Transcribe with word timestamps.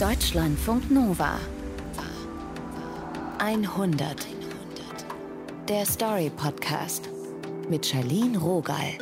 Deutschlandfunk 0.00 0.90
Nova 0.90 1.38
100 3.38 4.26
Der 5.68 5.84
Story 5.84 6.30
Podcast 6.34 7.10
mit 7.68 7.84
Charlene 7.84 8.38
Rogal. 8.38 8.96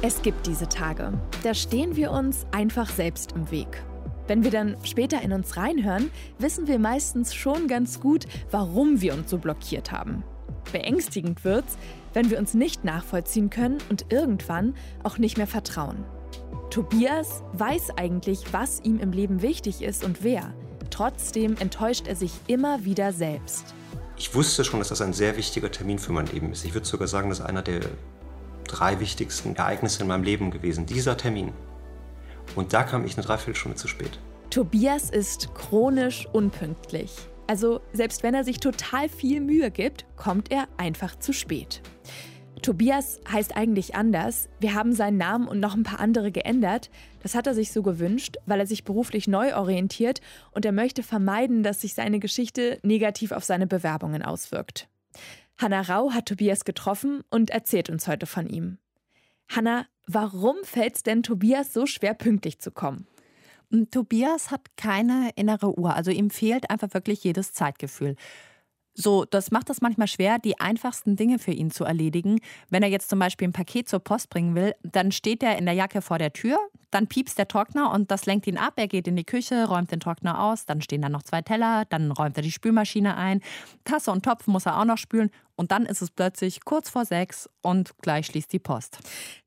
Es 0.00 0.22
gibt 0.22 0.46
diese 0.46 0.66
Tage, 0.66 1.12
da 1.42 1.52
stehen 1.52 1.94
wir 1.94 2.10
uns 2.10 2.46
einfach 2.52 2.88
selbst 2.88 3.32
im 3.32 3.50
Weg. 3.50 3.82
Wenn 4.26 4.42
wir 4.42 4.50
dann 4.50 4.78
später 4.82 5.20
in 5.20 5.34
uns 5.34 5.58
reinhören, 5.58 6.10
wissen 6.38 6.68
wir 6.68 6.78
meistens 6.78 7.34
schon 7.34 7.68
ganz 7.68 8.00
gut, 8.00 8.24
warum 8.50 9.02
wir 9.02 9.12
uns 9.12 9.28
so 9.28 9.36
blockiert 9.36 9.92
haben. 9.92 10.24
Beängstigend 10.72 11.44
wird's, 11.44 11.76
wenn 12.14 12.30
wir 12.30 12.38
uns 12.38 12.54
nicht 12.54 12.82
nachvollziehen 12.82 13.50
können 13.50 13.76
und 13.90 14.06
irgendwann 14.10 14.74
auch 15.02 15.18
nicht 15.18 15.36
mehr 15.36 15.46
vertrauen. 15.46 16.06
Tobias 16.70 17.42
weiß 17.54 17.96
eigentlich, 17.96 18.52
was 18.52 18.80
ihm 18.84 19.00
im 19.00 19.12
Leben 19.12 19.40
wichtig 19.40 19.80
ist 19.82 20.04
und 20.04 20.22
wer. 20.22 20.52
Trotzdem 20.90 21.56
enttäuscht 21.58 22.06
er 22.06 22.14
sich 22.14 22.32
immer 22.46 22.84
wieder 22.84 23.12
selbst. 23.12 23.74
Ich 24.18 24.34
wusste 24.34 24.64
schon, 24.64 24.80
dass 24.80 24.88
das 24.88 25.00
ein 25.00 25.14
sehr 25.14 25.36
wichtiger 25.36 25.70
Termin 25.70 25.98
für 25.98 26.12
mein 26.12 26.26
Leben 26.26 26.52
ist. 26.52 26.64
Ich 26.64 26.74
würde 26.74 26.86
sogar 26.86 27.08
sagen, 27.08 27.30
das 27.30 27.38
ist 27.40 27.46
einer 27.46 27.62
der 27.62 27.80
drei 28.66 29.00
wichtigsten 29.00 29.56
Ereignisse 29.56 30.02
in 30.02 30.08
meinem 30.08 30.24
Leben 30.24 30.50
gewesen. 30.50 30.84
Dieser 30.84 31.16
Termin. 31.16 31.52
Und 32.54 32.74
da 32.74 32.82
kam 32.82 33.06
ich 33.06 33.16
eine 33.16 33.26
Dreiviertelstunde 33.26 33.78
zu 33.78 33.88
spät. 33.88 34.18
Tobias 34.50 35.08
ist 35.08 35.54
chronisch 35.54 36.26
unpünktlich. 36.32 37.12
Also 37.46 37.80
selbst 37.94 38.22
wenn 38.22 38.34
er 38.34 38.44
sich 38.44 38.60
total 38.60 39.08
viel 39.08 39.40
Mühe 39.40 39.70
gibt, 39.70 40.04
kommt 40.16 40.50
er 40.50 40.68
einfach 40.76 41.18
zu 41.18 41.32
spät. 41.32 41.80
Tobias 42.62 43.20
heißt 43.30 43.56
eigentlich 43.56 43.94
anders. 43.94 44.48
Wir 44.60 44.74
haben 44.74 44.92
seinen 44.92 45.16
Namen 45.16 45.48
und 45.48 45.60
noch 45.60 45.74
ein 45.74 45.82
paar 45.82 46.00
andere 46.00 46.32
geändert. 46.32 46.90
Das 47.22 47.34
hat 47.34 47.46
er 47.46 47.54
sich 47.54 47.72
so 47.72 47.82
gewünscht, 47.82 48.36
weil 48.46 48.60
er 48.60 48.66
sich 48.66 48.84
beruflich 48.84 49.28
neu 49.28 49.56
orientiert 49.56 50.20
und 50.52 50.64
er 50.64 50.72
möchte 50.72 51.02
vermeiden, 51.02 51.62
dass 51.62 51.80
sich 51.80 51.94
seine 51.94 52.18
Geschichte 52.18 52.78
negativ 52.82 53.32
auf 53.32 53.44
seine 53.44 53.66
Bewerbungen 53.66 54.22
auswirkt. 54.22 54.88
Hanna 55.56 55.80
Rau 55.82 56.12
hat 56.12 56.26
Tobias 56.26 56.64
getroffen 56.64 57.22
und 57.30 57.50
erzählt 57.50 57.90
uns 57.90 58.06
heute 58.06 58.26
von 58.26 58.48
ihm. 58.48 58.78
Hanna, 59.48 59.86
warum 60.06 60.56
fällt 60.62 60.96
es 60.96 61.02
denn 61.02 61.22
Tobias 61.22 61.72
so 61.72 61.86
schwer, 61.86 62.14
pünktlich 62.14 62.60
zu 62.60 62.70
kommen? 62.70 63.06
Tobias 63.90 64.50
hat 64.50 64.76
keine 64.76 65.30
innere 65.36 65.78
Uhr, 65.78 65.94
also 65.94 66.10
ihm 66.10 66.30
fehlt 66.30 66.70
einfach 66.70 66.94
wirklich 66.94 67.22
jedes 67.24 67.52
Zeitgefühl. 67.52 68.16
So, 69.00 69.24
das 69.24 69.52
macht 69.52 69.70
es 69.70 69.80
manchmal 69.80 70.08
schwer, 70.08 70.40
die 70.40 70.58
einfachsten 70.58 71.14
Dinge 71.14 71.38
für 71.38 71.52
ihn 71.52 71.70
zu 71.70 71.84
erledigen. 71.84 72.40
Wenn 72.68 72.82
er 72.82 72.88
jetzt 72.88 73.08
zum 73.08 73.20
Beispiel 73.20 73.46
ein 73.46 73.52
Paket 73.52 73.88
zur 73.88 74.00
Post 74.00 74.28
bringen 74.28 74.56
will, 74.56 74.74
dann 74.82 75.12
steht 75.12 75.44
er 75.44 75.56
in 75.56 75.66
der 75.66 75.74
Jacke 75.74 76.02
vor 76.02 76.18
der 76.18 76.32
Tür, 76.32 76.58
dann 76.90 77.06
piepst 77.06 77.38
der 77.38 77.46
Trockner 77.46 77.92
und 77.92 78.10
das 78.10 78.26
lenkt 78.26 78.48
ihn 78.48 78.58
ab. 78.58 78.72
Er 78.74 78.88
geht 78.88 79.06
in 79.06 79.14
die 79.14 79.22
Küche, 79.22 79.68
räumt 79.68 79.92
den 79.92 80.00
Trockner 80.00 80.42
aus, 80.42 80.66
dann 80.66 80.80
stehen 80.82 81.00
da 81.00 81.08
noch 81.08 81.22
zwei 81.22 81.42
Teller, 81.42 81.84
dann 81.84 82.10
räumt 82.10 82.36
er 82.38 82.42
die 82.42 82.50
Spülmaschine 82.50 83.16
ein, 83.16 83.40
Tasse 83.84 84.10
und 84.10 84.24
Topf 84.24 84.48
muss 84.48 84.66
er 84.66 84.80
auch 84.80 84.84
noch 84.84 84.98
spülen 84.98 85.30
und 85.54 85.70
dann 85.70 85.86
ist 85.86 86.02
es 86.02 86.10
plötzlich 86.10 86.64
kurz 86.64 86.90
vor 86.90 87.04
sechs 87.04 87.48
und 87.62 87.96
gleich 87.98 88.26
schließt 88.26 88.52
die 88.52 88.58
Post. 88.58 88.98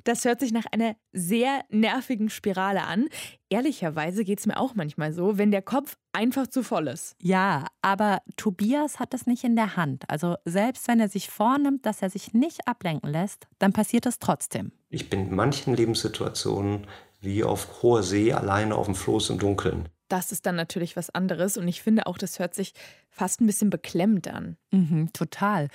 Das 0.05 0.23
hört 0.23 0.39
sich 0.39 0.53
nach 0.53 0.65
einer 0.71 0.95
sehr 1.11 1.65
nervigen 1.69 2.29
Spirale 2.29 2.83
an. 2.83 3.09
Ehrlicherweise 3.49 4.23
geht 4.23 4.39
es 4.39 4.45
mir 4.45 4.57
auch 4.57 4.75
manchmal 4.75 5.11
so, 5.11 5.37
wenn 5.37 5.51
der 5.51 5.61
Kopf 5.61 5.97
einfach 6.13 6.47
zu 6.47 6.63
voll 6.63 6.87
ist. 6.87 7.15
Ja, 7.21 7.65
aber 7.81 8.21
Tobias 8.35 8.99
hat 8.99 9.13
das 9.13 9.25
nicht 9.25 9.43
in 9.43 9.55
der 9.55 9.75
Hand. 9.75 10.09
Also 10.09 10.35
selbst 10.45 10.87
wenn 10.87 10.99
er 10.99 11.09
sich 11.09 11.29
vornimmt, 11.29 11.85
dass 11.85 12.01
er 12.01 12.09
sich 12.09 12.33
nicht 12.33 12.67
ablenken 12.67 13.09
lässt, 13.09 13.47
dann 13.59 13.73
passiert 13.73 14.05
es 14.05 14.19
trotzdem. 14.19 14.71
Ich 14.89 15.09
bin 15.09 15.27
in 15.27 15.35
manchen 15.35 15.75
Lebenssituationen 15.75 16.87
wie 17.21 17.43
auf 17.43 17.81
hoher 17.81 18.03
See 18.03 18.33
alleine 18.33 18.75
auf 18.75 18.87
dem 18.87 18.95
Floß 18.95 19.29
im 19.29 19.39
Dunkeln. 19.39 19.89
Das 20.07 20.31
ist 20.31 20.45
dann 20.45 20.55
natürlich 20.55 20.97
was 20.97 21.09
anderes 21.09 21.55
und 21.55 21.67
ich 21.67 21.81
finde 21.81 22.07
auch, 22.07 22.17
das 22.17 22.39
hört 22.39 22.53
sich 22.53 22.73
fast 23.09 23.39
ein 23.39 23.47
bisschen 23.47 23.69
beklemmt 23.69 24.27
an. 24.27 24.57
Mhm, 24.71 25.13
total. 25.13 25.69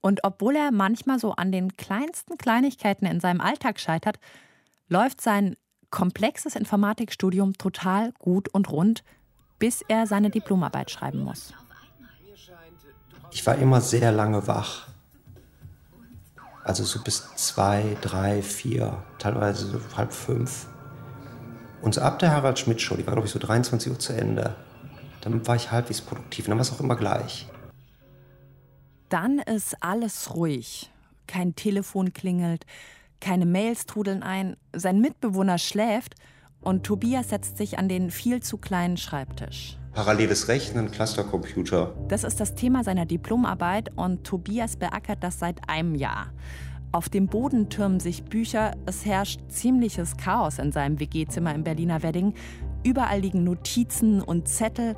Und 0.00 0.24
obwohl 0.24 0.56
er 0.56 0.72
manchmal 0.72 1.18
so 1.18 1.32
an 1.32 1.52
den 1.52 1.76
kleinsten 1.76 2.38
Kleinigkeiten 2.38 3.06
in 3.06 3.20
seinem 3.20 3.40
Alltag 3.40 3.78
scheitert, 3.78 4.18
läuft 4.88 5.20
sein 5.20 5.56
komplexes 5.90 6.56
Informatikstudium 6.56 7.54
total 7.58 8.12
gut 8.18 8.48
und 8.48 8.70
rund, 8.70 9.04
bis 9.58 9.82
er 9.82 10.06
seine 10.06 10.30
Diplomarbeit 10.30 10.90
schreiben 10.90 11.20
muss. 11.20 11.52
Ich 13.30 13.46
war 13.46 13.56
immer 13.56 13.80
sehr 13.80 14.12
lange 14.12 14.46
wach. 14.46 14.88
Also 16.64 16.84
so 16.84 17.02
bis 17.02 17.34
zwei, 17.36 17.96
drei, 18.00 18.42
vier, 18.42 19.02
teilweise 19.18 19.66
so 19.66 19.80
halb 19.96 20.12
fünf. 20.12 20.66
Und 21.80 21.94
so 21.94 22.00
ab 22.00 22.18
der 22.18 22.32
Harald 22.32 22.58
Schmidt 22.58 22.80
Show, 22.80 22.96
die 22.96 23.06
war 23.06 23.12
glaube 23.12 23.26
ich 23.26 23.32
so 23.32 23.38
23 23.38 23.92
Uhr 23.92 23.98
zu 23.98 24.12
Ende, 24.12 24.56
dann 25.20 25.46
war 25.46 25.56
ich 25.56 25.70
halbwegs 25.70 26.00
produktiv. 26.00 26.46
Und 26.46 26.50
dann 26.50 26.58
war 26.58 26.62
es 26.62 26.72
auch 26.72 26.80
immer 26.80 26.96
gleich. 26.96 27.46
Dann 29.08 29.38
ist 29.38 29.76
alles 29.80 30.34
ruhig. 30.34 30.90
Kein 31.26 31.54
Telefon 31.54 32.12
klingelt, 32.12 32.66
keine 33.20 33.46
Mails 33.46 33.86
trudeln 33.86 34.22
ein, 34.22 34.56
sein 34.72 35.00
Mitbewohner 35.00 35.58
schläft 35.58 36.14
und 36.66 36.82
Tobias 36.82 37.28
setzt 37.28 37.58
sich 37.58 37.78
an 37.78 37.88
den 37.88 38.10
viel 38.10 38.42
zu 38.42 38.58
kleinen 38.58 38.96
Schreibtisch. 38.96 39.78
Paralleles 39.92 40.48
Rechnen, 40.48 40.90
Clustercomputer. 40.90 41.94
Das 42.08 42.24
ist 42.24 42.40
das 42.40 42.56
Thema 42.56 42.82
seiner 42.82 43.06
Diplomarbeit 43.06 43.92
und 43.94 44.24
Tobias 44.24 44.76
beackert 44.76 45.22
das 45.22 45.38
seit 45.38 45.68
einem 45.68 45.94
Jahr. 45.94 46.32
Auf 46.90 47.08
dem 47.08 47.28
Boden 47.28 47.68
türmen 47.68 48.00
sich 48.00 48.24
Bücher, 48.24 48.72
es 48.84 49.06
herrscht 49.06 49.40
ziemliches 49.48 50.16
Chaos 50.16 50.58
in 50.58 50.72
seinem 50.72 50.98
WG-Zimmer 50.98 51.54
im 51.54 51.62
Berliner 51.62 52.02
Wedding. 52.02 52.34
Überall 52.82 53.20
liegen 53.20 53.44
Notizen 53.44 54.20
und 54.20 54.48
Zettel. 54.48 54.96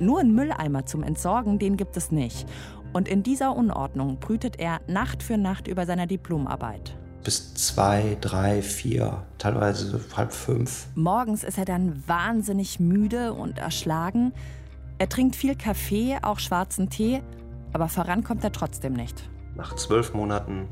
Nur 0.00 0.18
ein 0.18 0.34
Mülleimer 0.34 0.86
zum 0.86 1.04
Entsorgen, 1.04 1.60
den 1.60 1.76
gibt 1.76 1.96
es 1.96 2.10
nicht. 2.10 2.48
Und 2.92 3.06
in 3.06 3.22
dieser 3.22 3.54
Unordnung 3.54 4.18
brütet 4.18 4.58
er 4.58 4.80
Nacht 4.88 5.22
für 5.22 5.38
Nacht 5.38 5.68
über 5.68 5.86
seiner 5.86 6.08
Diplomarbeit. 6.08 6.98
Bis 7.26 7.54
zwei, 7.54 8.16
drei, 8.20 8.62
vier, 8.62 9.26
teilweise 9.38 10.00
halb 10.16 10.32
fünf. 10.32 10.86
Morgens 10.94 11.42
ist 11.42 11.58
er 11.58 11.64
dann 11.64 12.00
wahnsinnig 12.06 12.78
müde 12.78 13.32
und 13.32 13.58
erschlagen. 13.58 14.32
Er 14.98 15.08
trinkt 15.08 15.34
viel 15.34 15.56
Kaffee, 15.56 16.18
auch 16.22 16.38
schwarzen 16.38 16.88
Tee, 16.88 17.24
aber 17.72 17.88
voran 17.88 18.22
kommt 18.22 18.44
er 18.44 18.52
trotzdem 18.52 18.92
nicht. 18.92 19.28
Nach 19.56 19.74
zwölf 19.74 20.14
Monaten 20.14 20.68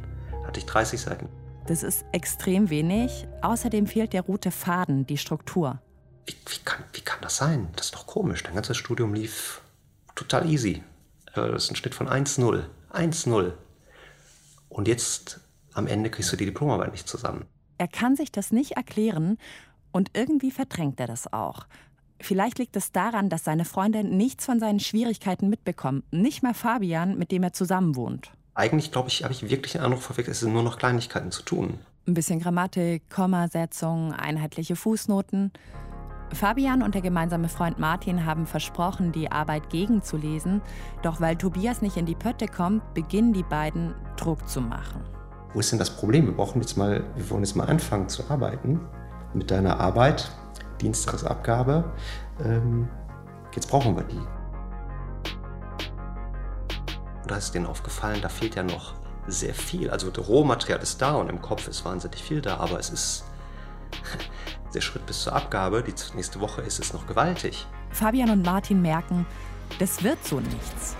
hatte 0.47 0.61
ich 0.61 0.67
30 0.67 1.01
Seiten. 1.01 1.29
Das 1.67 1.83
ist 1.83 2.05
extrem 2.13 2.71
wenig. 2.71 3.27
Außerdem 3.43 3.89
fehlt 3.89 4.13
der 4.13 4.23
rote 4.23 4.53
Faden, 4.53 5.09
die 5.09 5.19
Struktur. 5.19 5.81
Wie, 6.25 6.37
wie, 6.47 6.65
kann, 6.65 6.85
wie 6.93 7.01
kann 7.01 7.19
das 7.21 7.37
sein? 7.37 7.67
Das 7.75 7.87
ist 7.87 7.97
doch 7.97 8.07
komisch. 8.07 8.45
Dein 8.45 8.55
ganzes 8.55 8.77
Studium 8.77 9.13
lief 9.13 9.61
total 10.15 10.49
easy. 10.49 10.85
Äh, 11.35 11.51
das 11.51 11.65
ist 11.65 11.73
ein 11.73 11.77
Schnitt 11.77 11.97
von 11.97 12.09
1-0. 12.09 12.63
1-0. 12.93 13.53
Und 14.69 14.87
jetzt 14.87 15.41
am 15.75 15.87
Ende 15.87 16.11
kriegst 16.11 16.33
du 16.33 16.37
die 16.37 16.47
Diplomarbeit 16.47 16.93
nicht 16.93 17.09
zusammen. 17.09 17.45
Er 17.79 17.89
kann 17.89 18.17
sich 18.17 18.33
das 18.33 18.53
nicht 18.53 18.73
erklären 18.73 19.39
und 19.93 20.11
irgendwie 20.15 20.51
verdrängt 20.51 21.01
er 21.01 21.07
das 21.07 21.33
auch. 21.33 21.67
Vielleicht 22.21 22.59
liegt 22.59 22.77
es 22.77 22.93
daran, 22.93 23.29
dass 23.29 23.45
seine 23.45 23.65
Freunde 23.65 24.05
nichts 24.05 24.47
von 24.47 24.61
seinen 24.61 24.81
Schwierigkeiten 24.81 25.49
mitbekommen. 25.49 26.05
Nicht 26.11 26.43
mal 26.43 26.55
Fabian, 26.55 27.19
mit 27.19 27.33
dem 27.33 27.43
er 27.43 27.53
zusammen 27.53 27.97
wohnt 27.97 28.33
eigentlich, 28.55 28.93
glaube 28.93 29.09
ich, 29.09 29.23
habe 29.25 29.33
ich 29.33 29.49
wirklich 29.49 29.73
den 29.73 29.83
Eindruck 29.83 30.03
verwechselt, 30.03 30.35
es 30.35 30.41
sind 30.41 30.53
nur 30.53 30.63
noch 30.63 30.79
Kleinigkeiten 30.79 31.31
zu 31.31 31.43
tun. 31.43 31.79
Ein 32.07 32.15
bisschen 32.15 32.41
Grammatik, 32.41 33.11
Kommasetzung, 33.11 34.13
einheitliche 34.13 34.77
Fußnoten. 34.77 35.53
Fabian 36.33 36.83
und 36.83 36.95
der 36.95 37.03
gemeinsame 37.03 37.49
Freund 37.49 37.79
Martin 37.79 38.25
haben 38.25 38.47
versprochen, 38.47 39.13
die 39.13 39.31
Arbeit 39.31 39.71
gegenzulesen. 39.71 40.63
Doch 41.03 41.21
weil 41.21 41.37
Tobias 41.37 41.83
nicht 41.83 41.97
in 41.97 42.07
die 42.07 42.15
Pötte 42.15 42.47
kommt, 42.47 42.95
beginnen 42.95 43.33
die 43.33 43.43
beiden 43.43 43.95
Druck 44.17 44.49
zu 44.49 44.61
machen. 44.61 45.03
Wo 45.55 45.61
ist 45.61 45.71
denn 45.71 45.79
das 45.79 45.91
Problem? 45.91 46.27
Wir 46.27 46.35
brauchen 46.35 46.61
jetzt 46.61 46.77
mal, 46.77 47.05
wir 47.15 47.31
wollen 47.31 47.45
jetzt 47.45 47.55
mal 47.55 47.69
anfangen 47.69 48.09
zu 48.09 48.29
arbeiten 48.29 48.81
mit 49.35 49.53
deiner 49.53 49.79
Arbeit, 49.79 50.33
Dienstagsabgabe. 50.81 51.85
Ähm, 52.45 52.89
jetzt 53.55 53.71
brauchen 53.71 53.97
wir 53.97 54.03
die. 54.03 54.19
Und 57.23 57.31
da 57.31 57.37
ist 57.37 57.55
denen 57.55 57.67
aufgefallen, 57.67 58.19
da 58.21 58.29
fehlt 58.29 58.57
ja 58.57 58.65
noch 58.65 58.95
sehr 59.29 59.55
viel. 59.55 59.91
Also 59.91 60.11
das 60.11 60.27
Rohmaterial 60.29 60.81
ist 60.81 61.01
da 61.01 61.13
und 61.13 61.31
im 61.31 61.41
Kopf 61.41 61.69
ist 61.69 61.85
wahnsinnig 61.85 62.21
viel 62.21 62.43
da, 62.43 62.57
aber 62.57 62.81
es 62.81 62.91
ist 62.91 63.25
der 64.75 64.81
Schritt 64.81 65.07
bis 65.07 65.23
zur 65.23 65.35
Abgabe, 65.35 65.85
die 65.85 65.95
nächste 66.17 66.41
Woche 66.41 66.63
ist 66.63 66.81
es 66.81 66.93
noch 66.93 67.07
gewaltig. 67.07 67.65
Fabian 67.91 68.31
und 68.31 68.45
Martin 68.45 68.83
merken, 68.83 69.25
das 69.79 70.03
wird 70.03 70.23
so 70.25 70.41
nichts. 70.41 70.97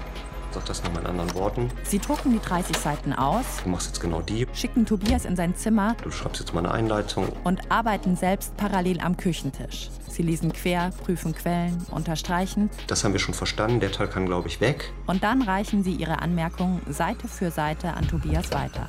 Sag 0.55 0.67
das 0.67 0.85
nochmal 0.85 1.03
in 1.03 1.09
anderen 1.09 1.35
Worten. 1.35 1.69
Sie 1.83 1.99
drucken 1.99 2.33
die 2.33 2.39
30 2.39 2.77
Seiten 2.77 3.13
aus. 3.13 3.45
Du 3.65 3.71
machst 3.71 3.89
jetzt 3.89 4.01
genau 4.01 4.21
die. 4.21 4.47
Schicken 4.53 4.87
Tobias 4.87 5.25
in 5.25 5.35
sein 5.35 5.57
Zimmer. 5.57 5.97
Du 6.05 6.13
schreibst 6.13 6.41
jetzt 6.41 6.55
mal 6.55 6.61
eine 6.61 6.71
Einleitung. 6.71 7.33
Und 7.43 7.73
arbeiten 7.73 8.15
selbst 8.15 8.57
parallel 8.57 9.01
am 9.01 9.17
Küchentisch. 9.17 9.91
Sie 10.09 10.23
lesen 10.23 10.53
quer, 10.53 10.93
prüfen 11.03 11.35
Quellen, 11.35 11.85
unterstreichen. 11.91 12.71
Das 12.87 13.03
haben 13.03 13.11
wir 13.11 13.19
schon 13.19 13.35
verstanden. 13.35 13.81
Der 13.81 13.91
Teil 13.91 14.07
kann, 14.07 14.27
glaube 14.27 14.47
ich, 14.47 14.61
weg. 14.61 14.93
Und 15.09 15.25
dann 15.25 15.43
reichen 15.43 15.83
sie 15.83 15.93
ihre 15.93 16.21
Anmerkungen 16.23 16.81
Seite 16.89 17.27
für 17.27 17.51
Seite 17.51 17.95
an 17.95 18.07
Tobias 18.07 18.53
weiter. 18.53 18.89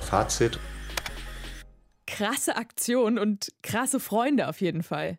Fazit. 0.00 0.58
krasse 2.06 2.56
Aktion 2.56 3.18
und 3.18 3.48
krasse 3.62 4.00
Freunde 4.00 4.50
auf 4.50 4.60
jeden 4.60 4.82
Fall. 4.82 5.18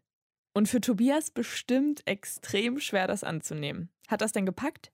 Und 0.54 0.70
für 0.70 0.80
Tobias 0.80 1.32
bestimmt 1.32 2.06
extrem 2.06 2.80
schwer, 2.80 3.08
das 3.08 3.24
anzunehmen. 3.24 3.90
Hat 4.08 4.22
das 4.22 4.32
denn 4.32 4.46
gepackt? 4.46 4.92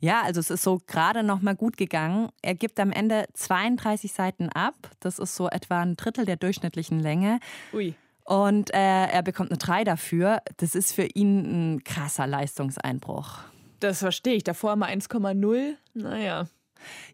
Ja, 0.00 0.22
also 0.22 0.40
es 0.40 0.50
ist 0.50 0.62
so 0.62 0.80
gerade 0.86 1.22
noch 1.22 1.42
mal 1.42 1.54
gut 1.54 1.76
gegangen. 1.76 2.30
Er 2.40 2.54
gibt 2.54 2.80
am 2.80 2.90
Ende 2.90 3.26
32 3.34 4.12
Seiten 4.12 4.48
ab. 4.48 4.74
Das 5.00 5.18
ist 5.18 5.36
so 5.36 5.48
etwa 5.48 5.80
ein 5.80 5.96
Drittel 5.96 6.24
der 6.24 6.36
durchschnittlichen 6.36 7.00
Länge. 7.00 7.38
Ui. 7.74 7.94
Und 8.24 8.72
äh, 8.72 9.06
er 9.06 9.22
bekommt 9.22 9.50
eine 9.50 9.58
3 9.58 9.84
dafür. 9.84 10.40
Das 10.56 10.74
ist 10.74 10.92
für 10.92 11.04
ihn 11.04 11.74
ein 11.74 11.84
krasser 11.84 12.26
Leistungseinbruch. 12.26 13.40
Das 13.80 13.98
verstehe 13.98 14.34
ich. 14.34 14.44
Davor 14.44 14.76
mal 14.76 14.90
1,0. 14.90 15.74
Naja. 15.94 16.46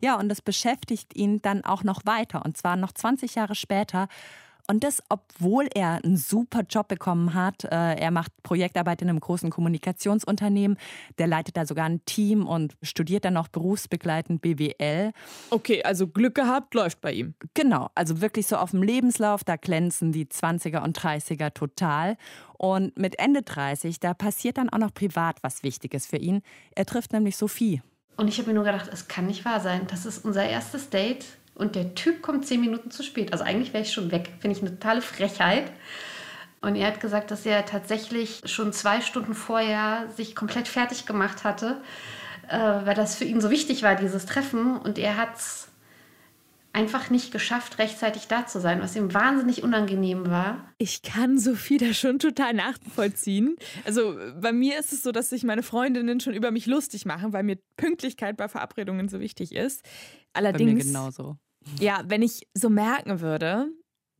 Ja, 0.00 0.18
und 0.18 0.28
das 0.28 0.40
beschäftigt 0.40 1.16
ihn 1.16 1.42
dann 1.42 1.64
auch 1.64 1.82
noch 1.82 2.02
weiter. 2.04 2.44
Und 2.44 2.56
zwar 2.56 2.76
noch 2.76 2.92
20 2.92 3.34
Jahre 3.34 3.54
später. 3.54 4.08
Und 4.68 4.84
das, 4.84 5.02
obwohl 5.08 5.68
er 5.74 6.04
einen 6.04 6.16
super 6.16 6.62
Job 6.68 6.88
bekommen 6.88 7.34
hat. 7.34 7.64
Äh, 7.64 7.94
er 7.94 8.10
macht 8.10 8.32
Projektarbeit 8.42 9.02
in 9.02 9.08
einem 9.08 9.20
großen 9.20 9.50
Kommunikationsunternehmen. 9.50 10.76
Der 11.18 11.26
leitet 11.26 11.56
da 11.56 11.66
sogar 11.66 11.86
ein 11.86 12.04
Team 12.04 12.46
und 12.46 12.76
studiert 12.82 13.24
dann 13.24 13.34
noch 13.34 13.48
berufsbegleitend 13.48 14.42
BWL. 14.42 15.12
Okay, 15.50 15.82
also 15.82 16.06
Glück 16.08 16.34
gehabt, 16.34 16.74
läuft 16.74 17.00
bei 17.00 17.12
ihm. 17.12 17.34
Genau, 17.54 17.90
also 17.94 18.20
wirklich 18.20 18.46
so 18.46 18.56
auf 18.56 18.72
dem 18.72 18.82
Lebenslauf, 18.82 19.44
da 19.44 19.56
glänzen 19.56 20.12
die 20.12 20.26
20er 20.26 20.82
und 20.82 20.98
30er 20.98 21.52
total. 21.54 22.16
Und 22.58 22.96
mit 22.98 23.19
Ende 23.19 23.42
30, 23.42 24.00
da 24.00 24.14
passiert 24.14 24.58
dann 24.58 24.70
auch 24.70 24.78
noch 24.78 24.94
privat 24.94 25.42
was 25.42 25.62
Wichtiges 25.62 26.06
für 26.06 26.16
ihn. 26.16 26.42
Er 26.74 26.86
trifft 26.86 27.12
nämlich 27.12 27.36
Sophie. 27.36 27.82
Und 28.16 28.28
ich 28.28 28.38
habe 28.38 28.48
mir 28.48 28.54
nur 28.54 28.64
gedacht, 28.64 28.88
es 28.90 29.08
kann 29.08 29.26
nicht 29.26 29.44
wahr 29.44 29.60
sein. 29.60 29.86
Das 29.88 30.06
ist 30.06 30.24
unser 30.24 30.48
erstes 30.48 30.88
Date 30.88 31.26
und 31.56 31.75
der 31.75 31.94
Typ 31.94 32.23
kommt 32.23 32.47
zehn 32.47 32.61
Minuten 32.61 32.91
zu 32.91 33.03
spät. 33.03 33.32
Also 33.32 33.44
eigentlich 33.44 33.73
wäre 33.73 33.82
ich 33.82 33.93
schon 33.93 34.11
weg. 34.12 34.31
Finde 34.41 34.56
ich 34.56 34.62
eine 34.62 34.73
totale 34.73 35.00
Frechheit. 35.00 35.73
Und 36.61 36.76
er 36.76 36.88
hat 36.88 37.00
gesagt, 37.00 37.31
dass 37.31 37.47
er 37.47 37.64
tatsächlich 37.64 38.43
schon 38.44 38.73
zwei 38.73 39.00
Stunden 39.00 39.35
vorher 39.35 40.08
sich 40.17 40.35
komplett 40.35 40.69
fertig 40.69 41.06
gemacht 41.06 41.44
hatte, 41.44 41.81
äh, 42.49 42.58
weil 42.58 42.94
das 42.94 43.17
für 43.17 43.25
ihn 43.25 43.41
so 43.41 43.50
wichtig 43.50 43.82
war, 43.82 43.94
dieses 43.94 44.26
Treffen. 44.26 44.76
Und 44.76 44.99
er 44.99 45.17
hat 45.17 45.37
es 45.37 45.69
einfach 46.73 47.08
nicht 47.08 47.32
geschafft, 47.32 47.79
rechtzeitig 47.79 48.26
da 48.26 48.47
zu 48.47 48.61
sein, 48.61 48.82
was 48.82 48.94
ihm 48.94 49.14
wahnsinnig 49.14 49.62
unangenehm 49.62 50.29
war. 50.29 50.69
Ich 50.76 51.00
kann 51.00 51.38
Sophie 51.38 51.79
da 51.79 51.94
schon 51.94 52.19
total 52.19 52.53
nachvollziehen. 52.53 53.56
Also 53.87 54.14
bei 54.38 54.53
mir 54.53 54.79
ist 54.79 54.93
es 54.93 55.03
so, 55.03 55.11
dass 55.11 55.31
sich 55.31 55.43
meine 55.43 55.62
Freundinnen 55.62 56.20
schon 56.20 56.35
über 56.35 56.50
mich 56.50 56.67
lustig 56.67 57.06
machen, 57.06 57.32
weil 57.32 57.44
mir 57.44 57.56
Pünktlichkeit 57.79 58.37
bei 58.37 58.49
Verabredungen 58.49 59.08
so 59.08 59.20
wichtig 59.20 59.55
ist. 59.55 59.87
Allerdings. 60.35 60.70
Bei 60.70 60.75
mir 60.75 60.85
genauso. 60.85 61.38
Ja, 61.80 62.02
wenn 62.06 62.22
ich 62.22 62.46
so 62.54 62.70
merken 62.70 63.20
würde, 63.20 63.68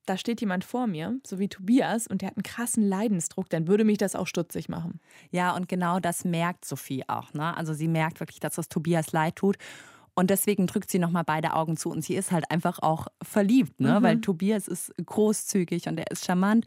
da 0.07 0.17
steht 0.17 0.41
jemand 0.41 0.65
vor 0.65 0.87
mir, 0.87 1.19
so 1.27 1.39
wie 1.39 1.49
Tobias, 1.49 2.07
und 2.07 2.23
der 2.23 2.29
hat 2.29 2.37
einen 2.37 2.45
krassen 2.45 2.89
Leidensdruck, 2.89 3.51
dann 3.51 3.67
würde 3.67 3.85
mich 3.85 3.99
das 3.99 4.15
auch 4.15 4.27
stutzig 4.27 4.69
machen. 4.69 5.01
Ja, 5.31 5.55
und 5.55 5.69
genau 5.69 6.01
das 6.01 6.25
merkt 6.25 6.65
Sophie 6.65 7.05
auch. 7.09 7.35
Ne? 7.35 7.57
Also 7.57 7.75
sie 7.75 7.89
merkt 7.89 8.21
wirklich, 8.21 8.41
dass 8.41 8.57
es 8.59 8.69
Tobias 8.69 9.13
leid 9.13 9.37
tut. 9.37 9.57
Und 10.15 10.31
deswegen 10.31 10.67
drückt 10.67 10.91
sie 10.91 10.99
nochmal 10.99 11.25
beide 11.25 11.53
Augen 11.53 11.77
zu 11.77 11.91
und 11.91 12.03
sie 12.03 12.15
ist 12.15 12.33
halt 12.33 12.51
einfach 12.51 12.79
auch 12.79 13.09
verliebt, 13.23 13.79
ne? 13.81 14.01
Mhm. 14.01 14.03
weil 14.03 14.21
Tobias 14.23 14.67
ist 14.67 14.91
großzügig 15.05 15.89
und 15.89 15.99
er 15.99 16.11
ist 16.11 16.25
charmant. 16.25 16.65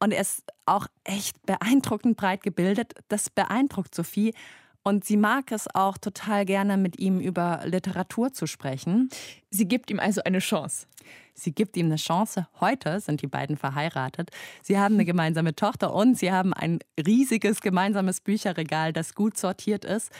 Und 0.00 0.12
er 0.12 0.22
ist 0.22 0.44
auch 0.64 0.86
echt 1.04 1.44
beeindruckend 1.44 2.16
breit 2.16 2.42
gebildet. 2.42 2.94
Das 3.08 3.28
beeindruckt 3.28 3.94
Sophie. 3.94 4.32
Und 4.88 5.04
sie 5.04 5.18
mag 5.18 5.52
es 5.52 5.66
auch 5.74 5.98
total 5.98 6.46
gerne, 6.46 6.78
mit 6.78 6.98
ihm 6.98 7.20
über 7.20 7.60
Literatur 7.66 8.32
zu 8.32 8.46
sprechen. 8.46 9.10
Sie 9.50 9.68
gibt 9.68 9.90
ihm 9.90 10.00
also 10.00 10.22
eine 10.24 10.38
Chance. 10.38 10.86
Sie 11.34 11.52
gibt 11.52 11.76
ihm 11.76 11.86
eine 11.86 11.96
Chance. 11.96 12.48
Heute 12.58 12.98
sind 13.00 13.20
die 13.20 13.26
beiden 13.26 13.58
verheiratet. 13.58 14.30
Sie 14.62 14.78
haben 14.78 14.94
eine 14.94 15.04
gemeinsame 15.04 15.54
Tochter 15.54 15.92
und 15.92 16.16
sie 16.16 16.32
haben 16.32 16.54
ein 16.54 16.78
riesiges 17.06 17.60
gemeinsames 17.60 18.22
Bücherregal, 18.22 18.94
das 18.94 19.14
gut 19.14 19.36
sortiert 19.36 19.84
ist. 19.84 20.10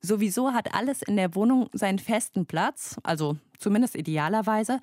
Sowieso 0.00 0.52
hat 0.52 0.76
alles 0.76 1.02
in 1.02 1.16
der 1.16 1.34
Wohnung 1.34 1.68
seinen 1.72 1.98
festen 1.98 2.46
Platz, 2.46 3.00
also 3.02 3.36
zumindest 3.58 3.96
idealerweise. 3.96 4.78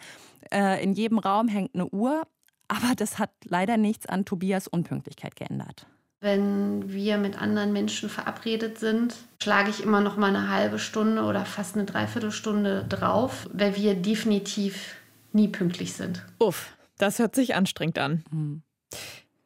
Äh, 0.51 0.83
in 0.83 0.91
jedem 0.91 1.19
Raum 1.19 1.47
hängt 1.47 1.73
eine 1.73 1.87
Uhr, 1.87 2.23
aber 2.67 2.95
das 2.97 3.17
hat 3.17 3.31
leider 3.45 3.77
nichts 3.77 4.07
an 4.07 4.25
Tobias 4.25 4.67
Unpünktlichkeit 4.67 5.37
geändert. 5.37 5.87
Wenn 6.25 6.91
wir 6.91 7.19
mit 7.19 7.39
anderen 7.39 7.71
Menschen 7.71 8.09
verabredet 8.09 8.79
sind, 8.79 9.13
schlage 9.43 9.69
ich 9.69 9.83
immer 9.83 10.01
noch 10.01 10.17
mal 10.17 10.35
eine 10.35 10.49
halbe 10.49 10.79
Stunde 10.79 11.21
oder 11.21 11.45
fast 11.45 11.75
eine 11.75 11.85
Dreiviertelstunde 11.85 12.83
drauf, 12.89 13.47
weil 13.53 13.75
wir 13.75 13.93
definitiv 13.93 14.95
nie 15.33 15.49
pünktlich 15.49 15.93
sind. 15.93 16.25
Uff, 16.39 16.75
das 16.97 17.19
hört 17.19 17.35
sich 17.35 17.53
anstrengend 17.53 17.99
an. 17.99 18.23
Mhm. 18.31 18.63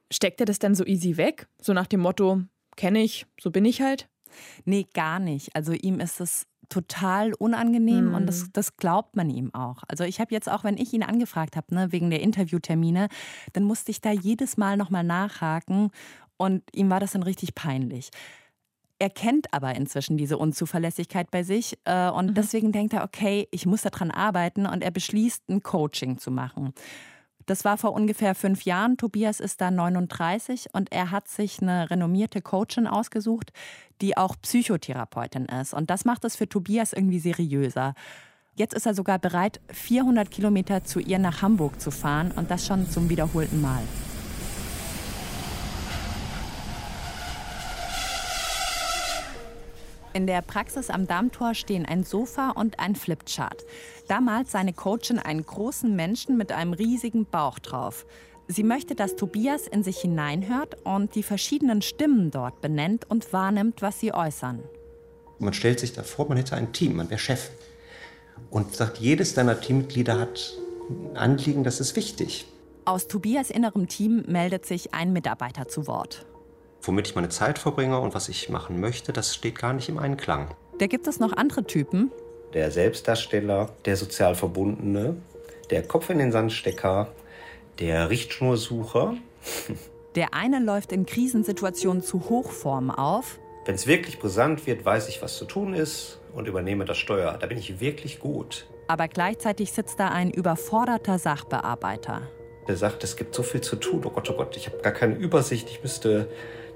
Steckt 0.10 0.40
er 0.40 0.46
das 0.46 0.60
denn 0.60 0.74
so 0.74 0.86
easy 0.86 1.18
weg? 1.18 1.50
So 1.62 1.74
nach 1.74 1.86
dem 1.86 2.00
Motto, 2.00 2.44
kenne 2.78 3.04
ich, 3.04 3.26
so 3.42 3.52
bin 3.52 3.66
ich 3.66 3.82
halt? 3.82 4.08
Nee, 4.64 4.88
gar 4.94 5.20
nicht. 5.20 5.54
Also 5.58 5.74
ihm 5.74 6.00
ist 6.00 6.22
es 6.22 6.46
total 6.70 7.34
unangenehm 7.34 8.10
mhm. 8.10 8.14
und 8.14 8.26
das, 8.26 8.44
mhm. 8.44 8.50
das 8.54 8.78
glaubt 8.78 9.18
man 9.18 9.30
ihm 9.30 9.54
auch. 9.54 9.84
Also 9.90 10.06
ich 10.06 10.22
habe 10.22 10.34
jetzt 10.34 10.50
auch, 10.50 10.64
wenn 10.64 10.78
ich 10.78 10.94
ihn 10.94 11.04
angefragt 11.04 11.58
habe, 11.58 11.76
ne, 11.76 11.92
wegen 11.92 12.10
der 12.10 12.22
Interviewtermine, 12.22 13.10
dann 13.52 13.64
musste 13.64 13.92
ich 13.92 14.00
da 14.00 14.12
jedes 14.12 14.56
Mal 14.56 14.78
nochmal 14.78 15.04
nachhaken 15.04 15.92
und 16.40 16.64
ihm 16.74 16.90
war 16.90 17.00
das 17.00 17.12
dann 17.12 17.24
richtig 17.24 17.54
peinlich. 17.54 18.10
Er 18.98 19.10
kennt 19.10 19.54
aber 19.54 19.76
inzwischen 19.76 20.18
diese 20.18 20.38
Unzuverlässigkeit 20.38 21.32
bei 21.32 21.44
sich 21.44 21.78
äh, 21.86 22.10
und 22.10 22.28
mhm. 22.28 22.34
deswegen 22.34 22.72
denkt 22.72 22.94
er, 22.94 23.04
okay, 23.04 23.48
ich 23.52 23.66
muss 23.66 23.82
daran 23.82 24.12
arbeiten 24.12 24.66
und 24.66 24.84
er 24.84 24.92
beschließt, 24.92 25.50
ein 25.50 25.62
Coaching 25.62 26.18
zu 26.18 26.32
machen. 26.32 26.74
Das 27.46 27.66
war 27.66 27.78
vor 27.78 27.94
ungefähr 27.94 28.36
fünf 28.36 28.64
Jahren. 28.64 28.98
Tobias 28.98 29.40
ist 29.40 29.60
da 29.60 29.72
39 29.72 30.68
und 30.74 30.92
er 30.92 31.12
hat 31.12 31.28
sich 31.28 31.62
eine 31.62 31.90
renommierte 31.90 32.42
Coachin 32.42 32.88
ausgesucht, 32.88 33.52
die 34.02 34.18
auch 34.18 34.36
Psychotherapeutin 34.42 35.46
ist. 35.46 35.74
Und 35.74 35.90
das 35.90 36.06
macht 36.06 36.26
es 36.26 36.36
für 36.36 36.48
Tobias 36.48 36.94
irgendwie 36.94 37.20
seriöser. 37.20 37.96
Jetzt 38.56 38.76
ist 38.76 38.86
er 38.86 38.94
sogar 38.94 39.18
bereit, 39.18 39.62
400 39.72 40.30
Kilometer 40.30 40.84
zu 40.84 41.00
ihr 41.00 41.20
nach 41.20 41.42
Hamburg 41.42 41.82
zu 41.82 41.92
fahren 41.92 42.32
und 42.36 42.52
das 42.52 42.68
schon 42.68 42.90
zum 42.90 43.10
wiederholten 43.10 43.62
Mal. 43.62 43.84
In 50.20 50.28
der 50.28 50.42
Praxis 50.42 50.90
am 50.90 51.08
Dammtor 51.08 51.54
stehen 51.54 51.86
ein 51.86 52.04
Sofa 52.04 52.50
und 52.50 52.78
ein 52.78 52.98
Flipchart. 52.98 53.66
Da 54.10 54.20
malt 54.20 54.50
seine 54.50 54.74
Coachin 54.74 55.18
einen 55.18 55.46
großen 55.46 55.96
Menschen 55.96 56.36
mit 56.36 56.52
einem 56.52 56.74
riesigen 56.74 57.26
Bauch 57.26 57.58
drauf. 57.58 58.06
Sie 58.50 58.64
möchte, 58.64 58.96
dass 58.96 59.16
Tobias 59.16 59.66
in 59.66 59.82
sich 59.82 60.00
hineinhört 60.00 60.76
und 60.84 61.16
die 61.16 61.24
verschiedenen 61.24 61.82
Stimmen 61.82 62.32
dort 62.32 62.60
benennt 62.60 63.10
und 63.10 63.32
wahrnimmt, 63.32 63.82
was 63.82 64.02
sie 64.02 64.14
äußern. 64.14 64.62
Man 65.40 65.54
stellt 65.54 65.80
sich 65.80 65.94
da 65.94 66.04
vor, 66.04 66.28
man 66.28 66.36
hätte 66.36 66.58
ein 66.58 66.74
Team, 66.74 66.98
man 66.98 67.10
wäre 67.10 67.18
Chef. 67.18 67.52
Und 68.50 68.76
sagt, 68.76 68.98
jedes 68.98 69.36
deiner 69.36 69.62
Teammitglieder 69.62 70.20
hat 70.20 70.54
ein 70.90 71.16
Anliegen, 71.16 71.64
das 71.64 71.80
ist 71.80 71.96
wichtig. 71.96 72.46
Aus 72.84 73.08
Tobias 73.08 73.50
innerem 73.50 73.88
Team 73.88 74.26
meldet 74.28 74.66
sich 74.66 74.94
ein 74.94 75.14
Mitarbeiter 75.14 75.70
zu 75.70 75.88
Wort 75.88 76.26
womit 76.82 77.08
ich 77.08 77.16
meine 77.16 77.30
Zeit 77.30 77.60
verbringe 77.60 78.00
und 78.00 78.14
was 78.14 78.30
ich 78.30 78.50
machen 78.50 78.80
möchte, 78.80 79.14
das 79.14 79.36
steht 79.36 79.60
gar 79.60 79.74
nicht 79.74 79.90
im 79.90 79.98
Einklang. 79.98 80.56
Da 80.78 80.88
gibt 80.88 81.08
es 81.08 81.20
noch 81.20 81.34
andere 81.34 81.66
Typen. 81.66 82.12
Der 82.54 82.72
Selbstdarsteller, 82.72 83.70
der 83.86 83.96
sozial 83.96 84.36
Verbundene, 84.36 85.18
der 85.70 85.84
Kopf 85.84 86.10
in 86.10 86.18
den 86.18 86.32
Sandstecker, 86.32 87.10
der 87.80 88.10
Richtschnursucher. 88.10 89.16
Der 90.16 90.34
eine 90.34 90.60
läuft 90.60 90.92
in 90.92 91.06
Krisensituationen 91.06 92.02
zu 92.02 92.30
Hochform 92.30 92.90
auf. 92.90 93.38
Wenn 93.66 93.76
es 93.76 93.86
wirklich 93.86 94.18
brisant 94.18 94.66
wird, 94.66 94.84
weiß 94.84 95.08
ich, 95.08 95.22
was 95.22 95.38
zu 95.38 95.46
tun 95.46 95.76
ist 95.76 96.20
und 96.34 96.48
übernehme 96.48 96.84
das 96.84 96.98
Steuer. 96.98 97.38
Da 97.40 97.46
bin 97.46 97.60
ich 97.60 97.80
wirklich 97.80 98.20
gut. 98.20 98.66
Aber 98.88 99.08
gleichzeitig 99.08 99.72
sitzt 99.72 100.00
da 100.00 100.08
ein 100.08 100.32
überforderter 100.32 101.20
Sachbearbeiter. 101.20 102.24
Der 102.68 102.76
sagt, 102.76 103.04
es 103.04 103.18
gibt 103.18 103.36
so 103.36 103.44
viel 103.44 103.62
zu 103.62 103.76
tun. 103.76 104.02
Oh 104.04 104.10
Gott, 104.10 104.30
oh 104.32 104.34
Gott, 104.34 104.58
ich 104.58 104.66
habe 104.66 104.80
gar 104.80 104.94
keine 104.94 105.16
Übersicht. 105.16 105.70
Ich 105.70 105.84
müsste 105.84 106.28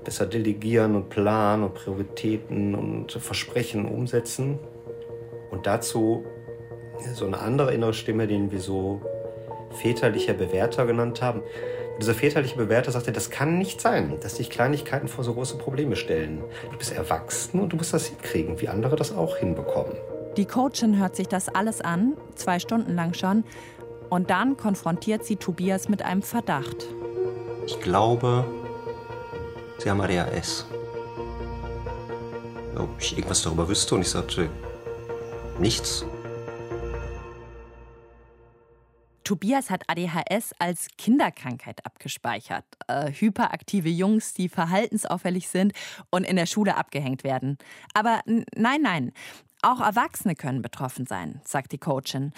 besser 0.04 0.26
delegieren 0.26 0.96
und 0.96 1.10
planen 1.10 1.64
und 1.64 1.74
Prioritäten 1.74 2.76
und 2.76 3.12
Versprechen 3.12 3.86
umsetzen. 3.86 4.60
Und 5.52 5.68
dazu 5.68 6.26
so 7.14 7.26
eine 7.26 7.40
andere 7.40 7.74
innere 7.74 7.94
Stimme, 7.94 8.28
den 8.28 8.52
wir 8.52 8.60
so 8.60 9.02
väterlicher 9.72 10.34
Bewerter 10.34 10.86
genannt 10.86 11.22
haben. 11.22 11.42
dieser 12.00 12.14
väterliche 12.14 12.56
Bewerter 12.56 12.92
sagte, 12.92 13.12
das 13.12 13.30
kann 13.30 13.58
nicht 13.58 13.80
sein, 13.80 14.18
dass 14.22 14.36
dich 14.36 14.50
Kleinigkeiten 14.50 15.08
vor 15.08 15.24
so 15.24 15.34
große 15.34 15.58
Probleme 15.58 15.96
stellen. 15.96 16.44
Du 16.72 16.78
bist 16.78 16.92
erwachsen 16.92 17.60
und 17.60 17.74
du 17.74 17.78
musst 17.78 17.94
das 17.94 18.08
hinkriegen, 18.08 18.60
wie 18.62 18.68
andere 18.68 18.96
das 18.96 19.16
auch 19.16 19.38
hinbekommen. 19.38 19.94
Die 20.38 20.46
Coachin 20.46 20.98
hört 20.98 21.16
sich 21.16 21.28
das 21.28 21.50
alles 21.50 21.82
an, 21.82 22.18
zwei 22.36 22.58
Stunden 22.58 22.96
lang 22.96 23.14
schon, 23.14 23.44
und 24.10 24.30
dann 24.30 24.58
konfrontiert 24.58 25.26
sie 25.26 25.36
Tobias 25.36 25.90
mit 25.90 26.04
einem 26.04 26.24
Verdacht. 26.24 26.88
Ich 27.66 27.80
glaube, 27.80 28.46
Sie 29.84 29.90
haben 29.90 30.00
ADHS. 30.00 30.66
Ob 32.78 33.02
ich 33.02 33.18
irgendwas 33.18 33.42
darüber 33.42 33.68
wüsste 33.68 33.96
und 33.96 34.02
ich 34.02 34.08
sagte, 34.08 34.50
nichts. 35.60 36.06
Tobias 39.26 39.70
hat 39.70 39.84
ADHS 39.90 40.54
als 40.58 40.88
Kinderkrankheit 40.98 41.86
abgespeichert. 41.86 42.64
Äh, 42.88 43.12
hyperaktive 43.12 43.90
Jungs, 43.90 44.34
die 44.34 44.48
verhaltensauffällig 44.48 45.50
sind 45.50 45.74
und 46.10 46.24
in 46.24 46.38
der 46.38 46.46
Schule 46.46 46.78
abgehängt 46.78 47.26
werden. 47.26 47.58
Aber 47.94 48.22
nein, 48.26 48.82
nein, 48.84 49.12
auch 49.64 49.82
Erwachsene 49.82 50.36
können 50.36 50.62
betroffen 50.62 51.06
sein, 51.06 51.42
sagt 51.44 51.74
die 51.74 51.78
Coachin. 51.78 52.32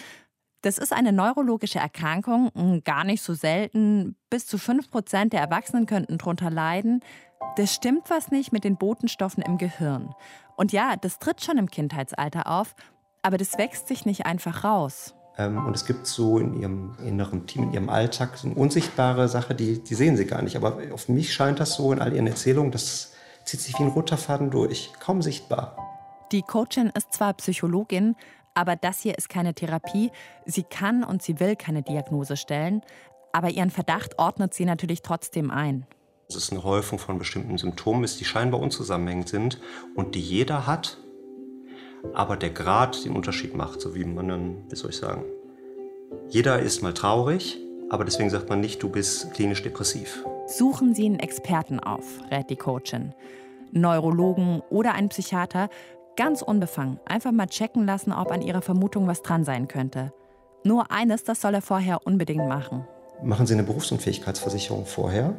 Das 0.62 0.78
ist 0.78 0.92
eine 0.92 1.12
neurologische 1.12 1.78
Erkrankung, 1.78 2.82
gar 2.82 3.04
nicht 3.04 3.22
so 3.22 3.34
selten. 3.34 4.16
Bis 4.30 4.46
zu 4.48 4.58
5 4.58 4.90
Prozent 4.90 5.32
der 5.32 5.40
Erwachsenen 5.40 5.86
könnten 5.86 6.18
darunter 6.18 6.50
leiden. 6.50 7.04
Das 7.56 7.74
stimmt 7.74 8.10
was 8.10 8.30
nicht 8.30 8.52
mit 8.52 8.64
den 8.64 8.76
Botenstoffen 8.76 9.42
im 9.42 9.58
Gehirn. 9.58 10.14
Und 10.56 10.72
ja, 10.72 10.96
das 10.96 11.18
tritt 11.18 11.42
schon 11.42 11.58
im 11.58 11.70
Kindheitsalter 11.70 12.46
auf, 12.46 12.74
aber 13.22 13.38
das 13.38 13.58
wächst 13.58 13.88
sich 13.88 14.06
nicht 14.06 14.26
einfach 14.26 14.64
raus. 14.64 15.14
Ähm, 15.38 15.64
und 15.64 15.74
es 15.74 15.84
gibt 15.84 16.06
so 16.06 16.38
in 16.38 16.60
ihrem 16.60 16.96
inneren 17.04 17.46
Team, 17.46 17.64
in 17.64 17.72
ihrem 17.72 17.88
Alltag, 17.88 18.36
so 18.36 18.48
eine 18.48 18.56
unsichtbare 18.56 19.28
Sache, 19.28 19.54
die, 19.54 19.82
die 19.82 19.94
sehen 19.94 20.16
sie 20.16 20.26
gar 20.26 20.42
nicht. 20.42 20.56
Aber 20.56 20.78
auf 20.92 21.08
mich 21.08 21.32
scheint 21.32 21.60
das 21.60 21.74
so 21.74 21.92
in 21.92 22.00
all 22.00 22.12
ihren 22.12 22.26
Erzählungen, 22.26 22.72
das 22.72 23.12
zieht 23.44 23.60
sich 23.60 23.78
wie 23.78 23.84
ein 23.84 23.90
roter 23.90 24.16
Faden 24.16 24.50
durch, 24.50 24.92
kaum 25.00 25.22
sichtbar. 25.22 25.76
Die 26.32 26.42
Coachin 26.42 26.90
ist 26.94 27.12
zwar 27.12 27.34
Psychologin, 27.34 28.16
aber 28.54 28.74
das 28.74 29.00
hier 29.00 29.16
ist 29.16 29.28
keine 29.28 29.54
Therapie. 29.54 30.10
Sie 30.44 30.64
kann 30.64 31.04
und 31.04 31.22
sie 31.22 31.38
will 31.38 31.54
keine 31.54 31.82
Diagnose 31.82 32.36
stellen, 32.36 32.82
aber 33.32 33.50
ihren 33.50 33.70
Verdacht 33.70 34.18
ordnet 34.18 34.54
sie 34.54 34.64
natürlich 34.64 35.02
trotzdem 35.02 35.50
ein. 35.50 35.86
Es 36.28 36.34
ist 36.34 36.50
eine 36.50 36.64
Häufung 36.64 36.98
von 36.98 37.18
bestimmten 37.18 37.56
Symptomen, 37.56 38.04
die 38.04 38.24
scheinbar 38.24 38.60
unzusammenhängend 38.60 39.28
sind 39.28 39.60
und 39.94 40.16
die 40.16 40.20
jeder 40.20 40.66
hat, 40.66 40.98
aber 42.14 42.36
der 42.36 42.50
Grad 42.50 43.04
den 43.04 43.14
Unterschied 43.14 43.54
macht, 43.54 43.80
so 43.80 43.94
wie 43.94 44.04
man 44.04 44.28
dann, 44.28 44.64
wie 44.68 44.74
soll 44.74 44.90
ich 44.90 44.96
sagen, 44.96 45.24
jeder 46.28 46.58
ist 46.58 46.82
mal 46.82 46.94
traurig, 46.94 47.58
aber 47.90 48.04
deswegen 48.04 48.30
sagt 48.30 48.48
man 48.48 48.58
nicht, 48.60 48.82
du 48.82 48.88
bist 48.88 49.32
klinisch 49.34 49.62
depressiv. 49.62 50.24
Suchen 50.48 50.94
Sie 50.94 51.06
einen 51.06 51.20
Experten 51.20 51.78
auf, 51.78 52.04
rät 52.32 52.50
die 52.50 52.56
Coachin. 52.56 53.14
Neurologen 53.70 54.62
oder 54.68 54.94
einen 54.94 55.10
Psychiater, 55.10 55.68
ganz 56.16 56.42
unbefangen, 56.42 56.98
einfach 57.04 57.30
mal 57.30 57.46
checken 57.46 57.86
lassen, 57.86 58.12
ob 58.12 58.32
an 58.32 58.42
Ihrer 58.42 58.62
Vermutung 58.62 59.06
was 59.06 59.22
dran 59.22 59.44
sein 59.44 59.68
könnte. 59.68 60.12
Nur 60.64 60.90
eines, 60.90 61.22
das 61.22 61.40
soll 61.40 61.54
er 61.54 61.62
vorher 61.62 62.04
unbedingt 62.04 62.48
machen. 62.48 62.84
Machen 63.22 63.46
Sie 63.46 63.54
eine 63.54 63.62
Berufsunfähigkeitsversicherung 63.62 64.86
vorher. 64.86 65.36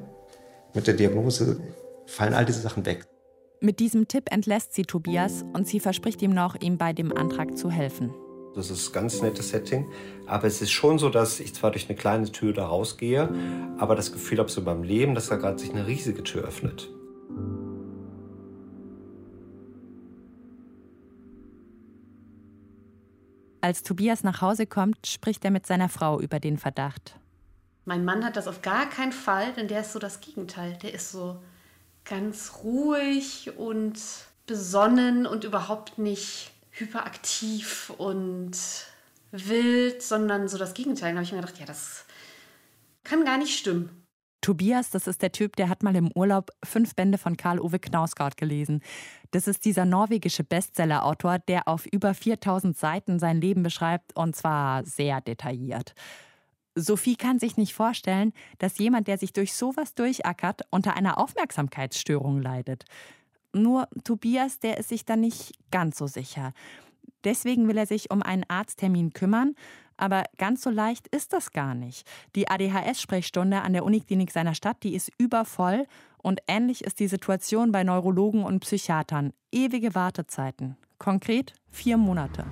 Mit 0.78 0.86
der 0.86 0.94
Diagnose 0.94 1.60
fallen 2.06 2.36
all 2.36 2.46
diese 2.46 2.62
Sachen 2.62 2.86
weg. 2.86 3.08
Mit 3.62 3.80
diesem 3.80 4.08
Tipp 4.08 4.26
entlässt 4.30 4.76
sie 4.76 4.84
Tobias 4.84 5.44
und 5.54 5.68
sie 5.68 5.80
verspricht 5.80 6.22
ihm 6.22 6.36
noch, 6.36 6.56
ihm 6.62 6.78
bei 6.78 6.94
dem 6.94 7.18
Antrag 7.18 7.58
zu 7.58 7.72
helfen. 7.72 8.14
Das 8.54 8.70
ist 8.70 8.90
ein 8.90 8.94
ganz 8.94 9.24
nettes 9.24 9.50
Setting. 9.50 9.90
Aber 10.28 10.46
es 10.46 10.62
ist 10.62 10.70
schon 10.70 11.00
so, 11.00 11.10
dass 11.10 11.40
ich 11.40 11.56
zwar 11.56 11.72
durch 11.72 11.90
eine 11.90 11.98
kleine 11.98 12.32
Tür 12.32 12.54
da 12.54 12.68
rausgehe, 12.68 13.28
aber 13.80 13.96
das 13.96 14.12
Gefühl 14.12 14.38
habe 14.38 14.52
so 14.52 14.64
beim 14.64 14.84
Leben, 14.84 15.16
dass 15.16 15.30
da 15.30 15.38
gerade 15.38 15.58
sich 15.58 15.72
eine 15.72 15.88
riesige 15.88 16.22
Tür 16.22 16.44
öffnet. 16.44 16.88
Als 23.62 23.82
Tobias 23.82 24.24
nach 24.24 24.42
Hause 24.42 24.68
kommt, 24.68 25.08
spricht 25.08 25.44
er 25.44 25.50
mit 25.50 25.66
seiner 25.66 25.90
Frau 25.90 26.22
über 26.22 26.40
den 26.40 26.60
Verdacht. 26.60 27.20
Mein 27.88 28.04
Mann 28.04 28.26
hat 28.26 28.36
das 28.36 28.50
auf 28.50 28.62
gar 28.62 28.90
keinen 28.90 29.14
Fall, 29.14 29.54
denn 29.54 29.70
der 29.70 29.80
ist 29.80 29.94
so 29.94 30.00
das 30.00 30.20
Gegenteil. 30.20 30.78
Der 30.84 30.94
ist 30.94 31.10
so 31.10 31.42
ganz 32.04 32.60
ruhig 32.62 33.54
und 33.56 33.98
besonnen 34.46 35.26
und 35.26 35.46
überhaupt 35.46 35.98
nicht 35.98 36.52
hyperaktiv 36.72 37.94
und 37.98 38.58
wild, 39.32 40.04
sondern 40.04 40.50
so 40.50 40.58
das 40.58 40.74
Gegenteil. 40.74 41.14
Da 41.14 41.20
habe 41.20 41.24
ich 41.24 41.32
mir 41.32 41.40
gedacht, 41.40 41.60
ja, 41.60 41.66
das 41.66 42.04
kann 43.06 43.24
gar 43.24 43.38
nicht 43.38 43.58
stimmen. 43.58 44.06
Tobias, 44.42 44.90
das 44.90 45.08
ist 45.08 45.22
der 45.22 45.32
Typ, 45.32 45.56
der 45.56 45.70
hat 45.70 45.82
mal 45.82 45.96
im 45.96 46.12
Urlaub 46.12 46.52
fünf 46.66 46.94
Bände 46.94 47.18
von 47.18 47.38
Karl-Ove 47.38 47.80
Knausgard 47.80 48.36
gelesen. 48.36 48.82
Das 49.32 49.48
ist 49.48 49.64
dieser 49.64 49.86
norwegische 49.86 50.44
Bestseller-Autor, 50.44 51.40
der 51.40 51.70
auf 51.70 51.86
über 51.86 52.14
4000 52.14 52.78
Seiten 52.78 53.18
sein 53.18 53.40
Leben 53.40 53.64
beschreibt 53.64 54.14
und 54.18 54.36
zwar 54.36 54.86
sehr 54.86 55.22
detailliert. 55.22 55.94
Sophie 56.78 57.16
kann 57.16 57.40
sich 57.40 57.58
nicht 57.58 57.74
vorstellen, 57.74 58.34
dass 58.60 58.78
jemand, 58.78 59.08
der 59.08 59.18
sich 59.18 59.34
durch 59.34 59.54
sowas 59.54 59.96
durchackert, 59.96 60.62
unter 60.70 60.96
einer 60.96 61.18
Aufmerksamkeitsstörung 61.18 62.42
leidet. 62.42 62.86
Nur 63.54 63.88
Tobias, 64.04 64.60
der 64.60 64.78
ist 64.78 64.90
sich 64.90 65.04
da 65.04 65.16
nicht 65.16 65.54
ganz 65.72 65.98
so 65.98 66.08
sicher. 66.08 66.54
Deswegen 67.24 67.68
will 67.68 67.78
er 67.78 67.88
sich 67.88 68.12
um 68.12 68.22
einen 68.22 68.46
Arzttermin 68.48 69.12
kümmern, 69.12 69.56
aber 69.98 70.24
ganz 70.38 70.62
so 70.62 70.70
leicht 70.70 71.08
ist 71.08 71.34
das 71.34 71.52
gar 71.52 71.74
nicht. 71.74 72.08
Die 72.36 72.48
ADHS-Sprechstunde 72.48 73.62
an 73.62 73.74
der 73.74 73.84
Uniklinik 73.84 74.32
seiner 74.32 74.54
Stadt, 74.54 74.84
die 74.84 74.94
ist 74.94 75.12
übervoll 75.18 75.88
und 76.22 76.42
ähnlich 76.48 76.84
ist 76.84 77.00
die 77.00 77.08
Situation 77.08 77.72
bei 77.72 77.84
Neurologen 77.84 78.44
und 78.44 78.60
Psychiatern. 78.60 79.34
Ewige 79.52 79.96
Wartezeiten. 79.96 80.78
Konkret 81.00 81.54
vier 81.72 81.98
Monate. 81.98 82.46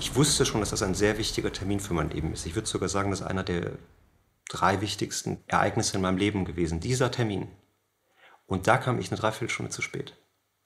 Ich 0.00 0.16
wusste 0.16 0.46
schon, 0.46 0.60
dass 0.60 0.70
das 0.70 0.82
ein 0.82 0.94
sehr 0.94 1.18
wichtiger 1.18 1.52
Termin 1.52 1.78
für 1.78 1.92
mein 1.92 2.08
Leben 2.08 2.32
ist. 2.32 2.46
Ich 2.46 2.54
würde 2.54 2.66
sogar 2.66 2.88
sagen, 2.88 3.10
das 3.10 3.20
ist 3.20 3.26
einer 3.26 3.44
der 3.44 3.72
drei 4.48 4.80
wichtigsten 4.80 5.44
Ereignisse 5.46 5.96
in 5.96 6.02
meinem 6.02 6.16
Leben 6.16 6.46
gewesen. 6.46 6.80
Dieser 6.80 7.10
Termin. 7.10 7.48
Und 8.46 8.66
da 8.66 8.78
kam 8.78 8.98
ich 8.98 9.10
eine 9.10 9.20
Dreiviertelstunde 9.20 9.70
zu 9.70 9.82
spät. 9.82 10.16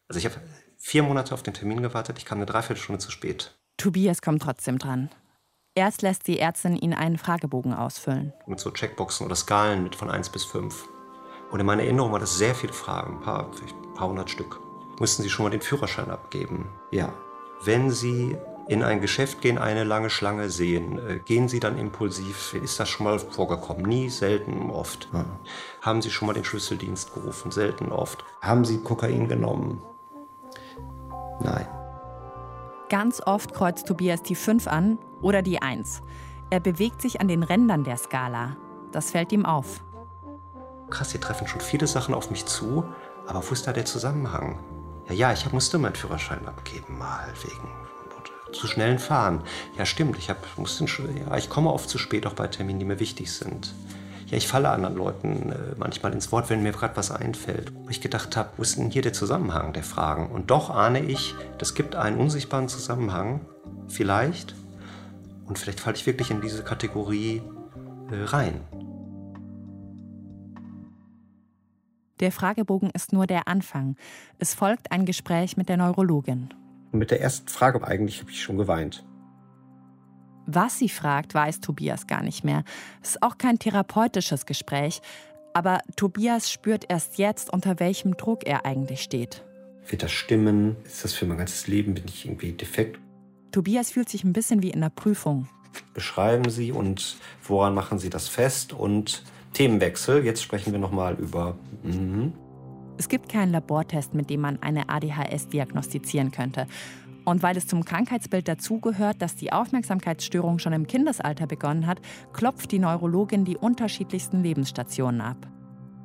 Also 0.08 0.18
ich 0.18 0.24
habe 0.24 0.36
vier 0.78 1.02
Monate 1.02 1.34
auf 1.34 1.42
den 1.42 1.52
Termin 1.52 1.82
gewartet, 1.82 2.16
ich 2.18 2.24
kam 2.24 2.38
eine 2.38 2.46
Dreiviertelstunde 2.46 3.00
zu 3.00 3.10
spät. 3.10 3.58
Tobias 3.76 4.22
kommt 4.22 4.40
trotzdem 4.40 4.78
dran. 4.78 5.10
Erst 5.74 6.02
lässt 6.02 6.28
die 6.28 6.38
Ärztin 6.38 6.76
ihn 6.76 6.94
einen 6.94 7.18
Fragebogen 7.18 7.74
ausfüllen. 7.74 8.32
Mit 8.46 8.60
so 8.60 8.70
Checkboxen 8.70 9.26
oder 9.26 9.34
Skalen 9.34 9.82
mit 9.82 9.96
von 9.96 10.10
1 10.10 10.30
bis 10.30 10.44
5. 10.44 10.88
Und 11.50 11.58
in 11.58 11.66
meiner 11.66 11.82
Erinnerung 11.82 12.12
war 12.12 12.20
das 12.20 12.38
sehr 12.38 12.54
viele 12.54 12.72
Fragen, 12.72 13.16
ein 13.16 13.22
paar, 13.22 13.50
ein 13.50 13.94
paar 13.94 14.08
hundert 14.08 14.30
Stück. 14.30 14.60
Mussten 15.00 15.24
Sie 15.24 15.30
schon 15.30 15.44
mal 15.44 15.50
den 15.50 15.60
Führerschein 15.60 16.10
abgeben? 16.10 16.70
Ja. 16.92 17.12
Wenn 17.64 17.90
Sie 17.90 18.36
in 18.66 18.82
ein 18.82 19.00
Geschäft 19.00 19.40
gehen, 19.40 19.58
eine 19.58 19.84
lange 19.84 20.10
Schlange 20.10 20.48
sehen. 20.48 20.98
Äh, 20.98 21.18
gehen 21.18 21.48
Sie 21.48 21.60
dann 21.60 21.78
impulsiv? 21.78 22.54
Ist 22.54 22.80
das 22.80 22.88
schon 22.88 23.04
mal 23.04 23.18
vorgekommen? 23.18 23.82
Nie, 23.82 24.08
selten, 24.08 24.70
oft. 24.70 25.08
Ja. 25.12 25.24
Haben 25.82 26.02
Sie 26.02 26.10
schon 26.10 26.26
mal 26.26 26.32
den 26.32 26.44
Schlüsseldienst 26.44 27.12
gerufen? 27.14 27.50
Selten, 27.50 27.92
oft. 27.92 28.24
Haben 28.40 28.64
Sie 28.64 28.78
Kokain 28.78 29.28
genommen? 29.28 29.82
Nein. 31.40 31.66
Ganz 32.88 33.20
oft 33.24 33.54
kreuzt 33.54 33.86
Tobias 33.86 34.22
die 34.22 34.34
5 34.34 34.66
an 34.66 34.98
oder 35.20 35.42
die 35.42 35.60
1. 35.60 36.02
Er 36.50 36.60
bewegt 36.60 37.02
sich 37.02 37.20
an 37.20 37.28
den 37.28 37.42
Rändern 37.42 37.84
der 37.84 37.96
Skala. 37.96 38.56
Das 38.92 39.10
fällt 39.10 39.32
ihm 39.32 39.44
auf. 39.44 39.82
Krass, 40.90 41.10
hier 41.10 41.20
treffen 41.20 41.48
schon 41.48 41.60
viele 41.60 41.86
Sachen 41.86 42.14
auf 42.14 42.30
mich 42.30 42.46
zu, 42.46 42.84
aber 43.26 43.42
wo 43.46 43.52
ist 43.52 43.66
da 43.66 43.72
der 43.72 43.84
Zusammenhang? 43.84 44.58
Ja, 45.08 45.14
ja, 45.14 45.32
ich 45.32 45.50
musste 45.52 45.78
meinen 45.78 45.96
Führerschein 45.96 46.46
abgeben, 46.46 46.98
mal 46.98 47.32
wegen 47.42 47.83
zu 48.54 48.66
schnellen 48.66 48.98
Fahren. 48.98 49.42
Ja, 49.78 49.86
stimmt, 49.86 50.16
ich, 50.18 50.30
hab, 50.30 50.38
musste, 50.56 50.84
ja, 50.84 51.36
ich 51.36 51.50
komme 51.50 51.72
oft 51.72 51.88
zu 51.88 51.98
spät, 51.98 52.26
auch 52.26 52.34
bei 52.34 52.46
Terminen, 52.46 52.78
die 52.78 52.84
mir 52.84 53.00
wichtig 53.00 53.32
sind. 53.32 53.74
Ja, 54.26 54.38
ich 54.38 54.48
falle 54.48 54.70
anderen 54.70 54.96
Leuten 54.96 55.52
äh, 55.52 55.56
manchmal 55.76 56.12
ins 56.12 56.32
Wort, 56.32 56.48
wenn 56.50 56.62
mir 56.62 56.72
gerade 56.72 56.96
was 56.96 57.10
einfällt. 57.10 57.72
Wo 57.74 57.90
ich 57.90 58.00
gedacht 58.00 58.36
habe, 58.36 58.50
wo 58.56 58.62
ist 58.62 58.78
denn 58.78 58.90
hier 58.90 59.02
der 59.02 59.12
Zusammenhang 59.12 59.72
der 59.72 59.84
Fragen? 59.84 60.30
Und 60.30 60.50
doch 60.50 60.70
ahne 60.70 61.00
ich, 61.00 61.34
das 61.58 61.74
gibt 61.74 61.94
einen 61.94 62.18
unsichtbaren 62.18 62.68
Zusammenhang, 62.68 63.42
vielleicht. 63.88 64.54
Und 65.46 65.58
vielleicht 65.58 65.80
falle 65.80 65.96
ich 65.96 66.06
wirklich 66.06 66.30
in 66.30 66.40
diese 66.40 66.64
Kategorie 66.64 67.42
äh, 68.10 68.24
rein. 68.24 68.60
Der 72.20 72.32
Fragebogen 72.32 72.90
ist 72.90 73.12
nur 73.12 73.26
der 73.26 73.48
Anfang. 73.48 73.96
Es 74.38 74.54
folgt 74.54 74.92
ein 74.92 75.04
Gespräch 75.04 75.56
mit 75.56 75.68
der 75.68 75.76
Neurologin. 75.76 76.48
Und 76.94 77.00
mit 77.00 77.10
der 77.10 77.20
ersten 77.20 77.48
Frage 77.48 77.84
eigentlich 77.84 78.20
habe 78.20 78.30
ich 78.30 78.40
schon 78.40 78.56
geweint. 78.56 79.04
Was 80.46 80.78
sie 80.78 80.88
fragt, 80.88 81.34
weiß 81.34 81.58
Tobias 81.58 82.06
gar 82.06 82.22
nicht 82.22 82.44
mehr. 82.44 82.62
Es 83.02 83.10
ist 83.10 83.22
auch 83.24 83.36
kein 83.36 83.58
therapeutisches 83.58 84.46
Gespräch. 84.46 85.02
Aber 85.54 85.80
Tobias 85.96 86.52
spürt 86.52 86.84
erst 86.88 87.18
jetzt, 87.18 87.52
unter 87.52 87.80
welchem 87.80 88.16
Druck 88.16 88.46
er 88.46 88.64
eigentlich 88.64 89.02
steht. 89.02 89.44
Wird 89.88 90.04
das 90.04 90.12
stimmen? 90.12 90.76
Ist 90.84 91.02
das 91.02 91.14
für 91.14 91.26
mein 91.26 91.38
ganzes 91.38 91.66
Leben? 91.66 91.94
Bin 91.94 92.04
ich 92.06 92.26
irgendwie 92.26 92.52
defekt? 92.52 93.00
Tobias 93.50 93.90
fühlt 93.90 94.08
sich 94.08 94.22
ein 94.22 94.32
bisschen 94.32 94.62
wie 94.62 94.70
in 94.70 94.80
der 94.80 94.90
Prüfung. 94.90 95.48
Beschreiben 95.94 96.48
Sie 96.48 96.70
und 96.70 97.16
woran 97.42 97.74
machen 97.74 97.98
Sie 97.98 98.08
das 98.08 98.28
fest? 98.28 98.72
Und 98.72 99.24
Themenwechsel. 99.52 100.24
Jetzt 100.24 100.44
sprechen 100.44 100.70
wir 100.70 100.78
nochmal 100.78 101.14
über. 101.14 101.56
Mhm. 101.82 102.34
Es 102.96 103.08
gibt 103.08 103.28
keinen 103.28 103.52
Labortest, 103.52 104.14
mit 104.14 104.30
dem 104.30 104.40
man 104.40 104.62
eine 104.62 104.88
ADHS 104.88 105.48
diagnostizieren 105.48 106.30
könnte. 106.30 106.66
Und 107.24 107.42
weil 107.42 107.56
es 107.56 107.66
zum 107.66 107.84
Krankheitsbild 107.84 108.46
dazugehört, 108.46 109.22
dass 109.22 109.34
die 109.34 109.52
Aufmerksamkeitsstörung 109.52 110.58
schon 110.58 110.74
im 110.74 110.86
Kindesalter 110.86 111.46
begonnen 111.46 111.86
hat, 111.86 112.00
klopft 112.32 112.70
die 112.70 112.78
Neurologin 112.78 113.44
die 113.44 113.56
unterschiedlichsten 113.56 114.42
Lebensstationen 114.42 115.20
ab. 115.20 115.46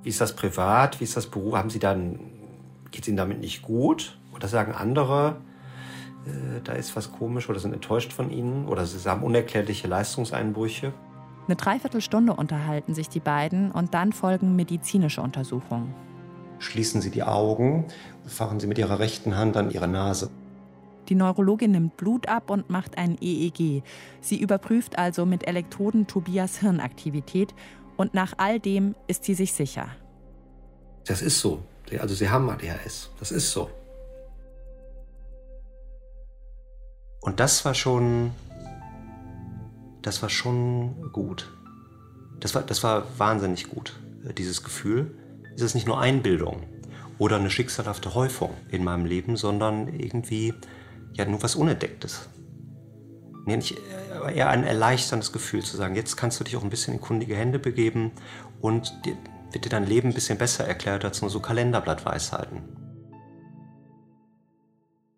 Wie 0.03 0.09
ist 0.09 0.21
das 0.21 0.35
privat? 0.35 0.99
Wie 0.99 1.03
ist 1.03 1.17
das 1.17 1.27
Beruf? 1.27 1.55
Haben 1.55 1.69
Sie 1.69 1.79
da 1.79 1.91
einen 1.91 2.39
geht 2.91 3.03
es 3.03 3.07
ihnen 3.07 3.17
damit 3.17 3.39
nicht 3.39 3.61
gut. 3.61 4.17
Oder 4.33 4.47
sagen 4.47 4.73
andere, 4.73 5.37
äh, 6.25 6.61
da 6.63 6.73
ist 6.73 6.95
was 6.95 7.11
komisch 7.11 7.49
oder 7.49 7.59
sind 7.59 7.73
enttäuscht 7.73 8.13
von 8.13 8.31
ihnen 8.31 8.67
oder 8.67 8.85
sie 8.85 9.09
haben 9.09 9.23
unerklärliche 9.23 9.87
Leistungseinbrüche. 9.87 10.93
Eine 11.47 11.55
Dreiviertelstunde 11.55 12.33
unterhalten 12.33 12.93
sich 12.93 13.09
die 13.09 13.19
beiden 13.19 13.71
und 13.71 13.93
dann 13.93 14.13
folgen 14.13 14.55
medizinische 14.55 15.21
Untersuchungen. 15.21 15.93
Schließen 16.59 17.01
Sie 17.01 17.09
die 17.09 17.23
Augen, 17.23 17.85
fahren 18.25 18.59
Sie 18.59 18.67
mit 18.67 18.77
Ihrer 18.77 18.99
rechten 18.99 19.37
Hand 19.37 19.57
an 19.57 19.71
Ihre 19.71 19.87
Nase. 19.87 20.29
Die 21.07 21.15
Neurologin 21.15 21.71
nimmt 21.71 21.97
Blut 21.97 22.27
ab 22.27 22.51
und 22.51 22.69
macht 22.69 22.97
ein 22.97 23.17
EEG. 23.19 23.83
Sie 24.21 24.39
überprüft 24.39 24.99
also 24.99 25.25
mit 25.25 25.47
Elektroden 25.47 26.05
Tobias 26.05 26.59
Hirnaktivität 26.59 27.55
und 27.97 28.13
nach 28.13 28.33
all 28.37 28.59
dem 28.59 28.95
ist 29.07 29.23
sie 29.23 29.33
sich 29.33 29.53
sicher. 29.53 29.87
Das 31.05 31.21
ist 31.21 31.39
so. 31.39 31.63
Also 31.99 32.13
Sie 32.13 32.29
haben 32.29 32.49
ADHS. 32.49 33.09
Das 33.19 33.31
ist 33.31 33.51
so. 33.51 33.71
Und 37.21 37.39
das 37.39 37.65
war 37.65 37.73
schon, 37.73 38.31
das 40.01 40.21
war 40.21 40.29
schon 40.29 41.11
gut. 41.11 41.51
Das 42.39 42.55
war, 42.55 42.61
das 42.61 42.83
war 42.83 43.03
wahnsinnig 43.17 43.69
gut, 43.69 43.99
äh, 44.25 44.33
dieses 44.33 44.63
Gefühl. 44.63 45.13
Es 45.59 45.65
ist 45.65 45.75
nicht 45.75 45.87
nur 45.87 45.99
Einbildung 45.99 46.63
oder 47.17 47.35
eine 47.35 47.49
schicksalhafte 47.49 48.15
Häufung 48.15 48.53
in 48.69 48.81
meinem 48.81 49.03
Leben, 49.03 49.35
sondern 49.35 49.89
irgendwie 49.89 50.53
ja 51.11 51.25
nur 51.25 51.43
was 51.43 51.57
Unentdecktes. 51.57 52.29
Nee, 53.45 53.57
nicht, 53.57 53.77
äh, 53.77 54.37
eher 54.37 54.49
ein 54.49 54.63
erleichterndes 54.63 55.33
Gefühl 55.33 55.61
zu 55.61 55.75
sagen, 55.75 55.95
jetzt 55.95 56.15
kannst 56.15 56.39
du 56.39 56.45
dich 56.45 56.55
auch 56.55 56.63
ein 56.63 56.69
bisschen 56.69 56.93
in 56.93 57.01
kundige 57.01 57.35
Hände 57.35 57.59
begeben 57.59 58.13
und 58.61 59.05
dir, 59.05 59.17
wird 59.51 59.65
dir 59.65 59.69
dein 59.69 59.85
Leben 59.85 60.09
ein 60.09 60.13
bisschen 60.13 60.37
besser 60.37 60.65
erklärt 60.65 61.03
als 61.03 61.21
nur 61.21 61.29
so 61.29 61.41
Kalenderblattweisheiten. 61.41 62.61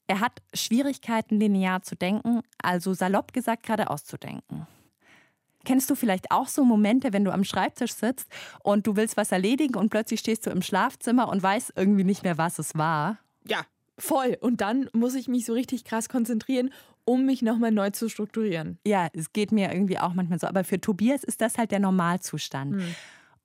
Er 0.07 0.21
hat 0.21 0.41
Schwierigkeiten, 0.53 1.37
linear 1.37 1.81
zu 1.81 1.97
denken, 1.97 2.39
also 2.63 2.93
salopp 2.93 3.33
gesagt 3.33 3.63
geradeaus 3.63 4.05
zu 4.05 4.15
denken. 4.17 4.67
Kennst 5.65 5.89
du 5.89 5.95
vielleicht 5.95 6.31
auch 6.31 6.47
so 6.47 6.63
Momente, 6.63 7.11
wenn 7.11 7.25
du 7.25 7.33
am 7.33 7.43
Schreibtisch 7.43 7.93
sitzt 7.93 8.29
und 8.63 8.87
du 8.87 8.95
willst 8.95 9.17
was 9.17 9.33
erledigen 9.33 9.75
und 9.75 9.89
plötzlich 9.89 10.21
stehst 10.21 10.45
du 10.45 10.49
im 10.49 10.61
Schlafzimmer 10.61 11.27
und 11.27 11.43
weißt 11.43 11.73
irgendwie 11.75 12.05
nicht 12.05 12.23
mehr, 12.23 12.37
was 12.37 12.57
es 12.57 12.73
war? 12.75 13.17
Ja, 13.43 13.65
Voll. 13.97 14.37
Und 14.39 14.61
dann 14.61 14.89
muss 14.93 15.15
ich 15.15 15.27
mich 15.27 15.45
so 15.45 15.53
richtig 15.53 15.83
krass 15.83 16.07
konzentrieren, 16.09 16.71
um 17.05 17.25
mich 17.25 17.41
nochmal 17.41 17.71
neu 17.71 17.89
zu 17.89 18.09
strukturieren. 18.09 18.77
Ja, 18.85 19.07
es 19.13 19.33
geht 19.33 19.51
mir 19.51 19.71
irgendwie 19.71 19.97
auch 19.97 20.13
manchmal 20.13 20.39
so. 20.39 20.47
Aber 20.47 20.63
für 20.63 20.79
Tobias 20.79 21.23
ist 21.23 21.41
das 21.41 21.57
halt 21.57 21.71
der 21.71 21.79
Normalzustand. 21.79 22.75
Mhm. 22.75 22.95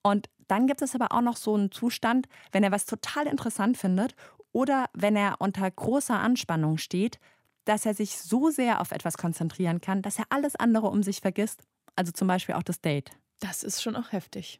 Und 0.03 0.29
dann 0.47 0.67
gibt 0.67 0.81
es 0.81 0.93
aber 0.95 1.11
auch 1.11 1.21
noch 1.21 1.37
so 1.37 1.55
einen 1.55 1.71
Zustand, 1.71 2.27
wenn 2.51 2.63
er 2.63 2.71
was 2.71 2.85
total 2.85 3.25
interessant 3.25 3.77
findet 3.77 4.15
oder 4.51 4.85
wenn 4.93 5.15
er 5.15 5.35
unter 5.39 5.69
großer 5.69 6.19
Anspannung 6.19 6.77
steht, 6.77 7.19
dass 7.65 7.85
er 7.85 7.93
sich 7.93 8.17
so 8.17 8.49
sehr 8.49 8.81
auf 8.81 8.91
etwas 8.91 9.17
konzentrieren 9.17 9.81
kann, 9.81 10.01
dass 10.01 10.19
er 10.19 10.25
alles 10.29 10.55
andere 10.55 10.87
um 10.87 11.01
sich 11.01 11.21
vergisst. 11.21 11.61
Also 11.95 12.11
zum 12.11 12.27
Beispiel 12.27 12.55
auch 12.55 12.63
das 12.63 12.81
Date. 12.81 13.11
Das 13.39 13.63
ist 13.63 13.81
schon 13.81 13.95
auch 13.95 14.11
heftig. 14.11 14.59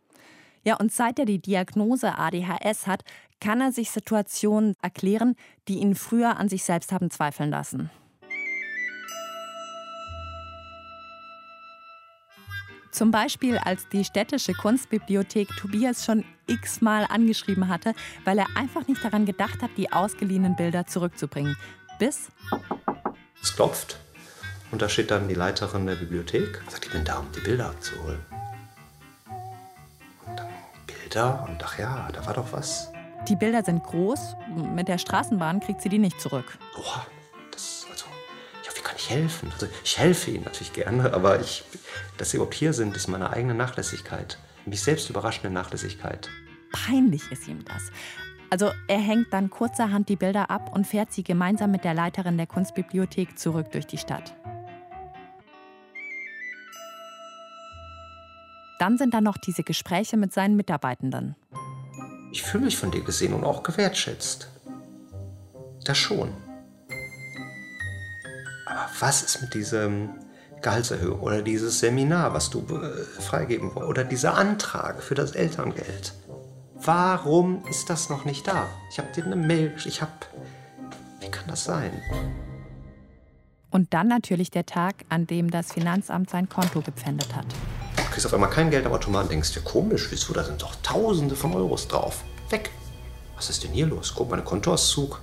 Ja, 0.63 0.75
und 0.75 0.91
seit 0.91 1.19
er 1.19 1.25
die 1.25 1.39
Diagnose 1.39 2.17
ADHS 2.17 2.87
hat, 2.87 3.03
kann 3.39 3.59
er 3.59 3.71
sich 3.71 3.91
Situationen 3.91 4.75
erklären, 4.81 5.35
die 5.67 5.79
ihn 5.79 5.95
früher 5.95 6.37
an 6.37 6.47
sich 6.47 6.63
selbst 6.63 6.91
haben 6.91 7.11
zweifeln 7.11 7.49
lassen. 7.49 7.89
Zum 12.91 13.09
Beispiel, 13.09 13.57
als 13.57 13.89
die 13.89 14.05
städtische 14.05 14.53
Kunstbibliothek 14.53 15.49
Tobias 15.57 16.05
schon 16.05 16.23
x-mal 16.45 17.05
angeschrieben 17.09 17.67
hatte, 17.67 17.95
weil 18.23 18.37
er 18.37 18.45
einfach 18.55 18.87
nicht 18.87 19.03
daran 19.03 19.25
gedacht 19.25 19.63
hat, 19.63 19.71
die 19.77 19.91
ausgeliehenen 19.91 20.55
Bilder 20.55 20.85
zurückzubringen. 20.85 21.57
Bis. 21.97 22.29
Es 23.41 23.55
klopft 23.55 23.97
und 24.71 24.81
da 24.81 24.89
steht 24.89 25.11
dann 25.11 25.27
die 25.27 25.33
Leiterin 25.33 25.87
der 25.87 25.95
Bibliothek. 25.95 26.61
Sagt, 26.69 26.85
ich 26.85 26.91
bin 26.91 27.03
da, 27.03 27.19
um 27.19 27.27
die 27.35 27.41
Bilder 27.41 27.67
abzuholen. 27.67 28.19
Bilder 31.13 31.45
und 31.47 31.63
ach 31.63 31.77
ja, 31.77 32.07
da 32.11 32.25
war 32.25 32.33
doch 32.33 32.51
was. 32.51 32.91
Die 33.27 33.35
Bilder 33.35 33.63
sind 33.63 33.83
groß. 33.83 34.35
Mit 34.73 34.87
der 34.87 34.97
Straßenbahn 34.97 35.59
kriegt 35.59 35.81
sie 35.81 35.89
die 35.89 35.99
nicht 35.99 36.19
zurück. 36.19 36.57
Boah, 36.75 37.05
das, 37.51 37.85
also, 37.91 38.05
ja, 38.65 38.71
wie 38.75 38.81
kann 38.81 38.95
ich 38.97 39.09
helfen? 39.09 39.51
Also, 39.53 39.67
ich 39.83 39.97
helfe 39.97 40.31
Ihnen 40.31 40.43
natürlich 40.43 40.73
gerne, 40.73 41.13
aber 41.13 41.39
ich, 41.39 41.63
dass 42.17 42.31
Sie 42.31 42.37
überhaupt 42.37 42.55
hier 42.55 42.73
sind, 42.73 42.95
ist 42.95 43.07
meine 43.07 43.29
eigene 43.29 43.53
Nachlässigkeit. 43.53 44.39
Mich 44.65 44.81
selbst 44.81 45.09
überraschende 45.09 45.51
Nachlässigkeit. 45.51 46.29
Peinlich 46.71 47.31
ist 47.31 47.47
ihm 47.47 47.63
das. 47.65 47.91
Also 48.49 48.71
er 48.87 48.99
hängt 48.99 49.31
dann 49.31 49.49
kurzerhand 49.49 50.09
die 50.09 50.15
Bilder 50.15 50.49
ab 50.49 50.71
und 50.73 50.87
fährt 50.87 51.11
sie 51.11 51.23
gemeinsam 51.23 51.71
mit 51.71 51.83
der 51.83 51.93
Leiterin 51.93 52.37
der 52.37 52.47
Kunstbibliothek 52.47 53.37
zurück 53.37 53.71
durch 53.71 53.85
die 53.85 53.97
Stadt. 53.97 54.35
Dann 58.83 58.97
sind 58.97 59.13
da 59.13 59.21
noch 59.21 59.37
diese 59.37 59.63
Gespräche 59.63 60.17
mit 60.17 60.33
seinen 60.33 60.57
Mitarbeitenden. 60.57 61.37
Ich 62.33 62.43
fühle 62.43 62.65
mich 62.65 62.75
von 62.75 62.91
dir 62.91 63.01
gesehen 63.01 63.33
und 63.33 63.45
auch 63.45 63.63
gewertschätzt. 63.63 64.49
Das 65.85 65.97
schon. 65.97 66.33
Aber 68.65 68.89
was 68.99 69.23
ist 69.23 69.41
mit 69.41 69.53
diesem 69.53 70.09
Gehaltserhöhung 70.61 71.21
oder 71.21 71.41
dieses 71.41 71.79
Seminar, 71.79 72.33
was 72.33 72.49
du 72.49 72.59
äh, 72.59 73.21
freigeben 73.21 73.69
wolltest, 73.73 73.89
oder 73.89 74.03
dieser 74.03 74.35
Antrag 74.35 75.01
für 75.01 75.15
das 75.15 75.31
Elterngeld? 75.31 76.13
Warum 76.75 77.63
ist 77.69 77.89
das 77.89 78.09
noch 78.09 78.25
nicht 78.25 78.45
da? 78.45 78.67
Ich 78.91 78.97
habe 78.97 79.13
dir 79.13 79.23
eine 79.23 79.37
Mail, 79.37 79.73
ich 79.85 80.01
habe. 80.01 80.11
Wie 81.21 81.31
kann 81.31 81.47
das 81.47 81.63
sein? 81.63 81.93
Und 83.71 83.93
dann 83.93 84.09
natürlich 84.09 84.51
der 84.51 84.65
Tag, 84.65 85.05
an 85.07 85.25
dem 85.25 85.51
das 85.51 85.71
Finanzamt 85.71 86.29
sein 86.29 86.49
Konto 86.49 86.81
gepfändet 86.81 87.33
hat 87.33 87.45
kriegst 88.13 88.27
auf 88.27 88.33
einmal 88.33 88.49
kein 88.49 88.69
Geld 88.69 88.85
am 88.85 88.93
Automaten, 88.93 89.29
denkst 89.29 89.53
dir, 89.53 89.61
komisch, 89.61 90.07
wieso, 90.11 90.33
da 90.33 90.43
sind 90.43 90.61
doch 90.61 90.75
Tausende 90.83 91.35
von 91.35 91.53
Euros 91.53 91.87
drauf. 91.87 92.23
Weg. 92.49 92.69
Was 93.35 93.49
ist 93.49 93.63
denn 93.63 93.71
hier 93.71 93.87
los? 93.87 94.13
Guck, 94.15 94.29
meine 94.29 94.43
Kontoauszug. 94.43 95.19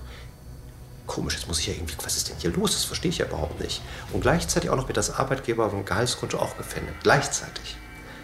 Komisch, 1.07 1.35
jetzt 1.35 1.47
muss 1.47 1.59
ich 1.59 1.67
ja 1.67 1.73
irgendwie, 1.73 1.95
was 2.03 2.17
ist 2.17 2.29
denn 2.29 2.35
hier 2.37 2.51
los? 2.51 2.73
Das 2.73 2.83
verstehe 2.83 3.09
ich 3.09 3.17
ja 3.19 3.25
überhaupt 3.25 3.59
nicht. 3.61 3.81
Und 4.11 4.21
gleichzeitig 4.21 4.69
auch 4.69 4.75
noch 4.75 4.87
wird 4.87 4.97
das 4.97 5.15
Arbeitgeber- 5.15 5.71
und 5.71 5.85
Gehaltskonto 5.85 6.37
auch 6.37 6.57
gefändet. 6.57 6.95
Gleichzeitig. 7.01 7.77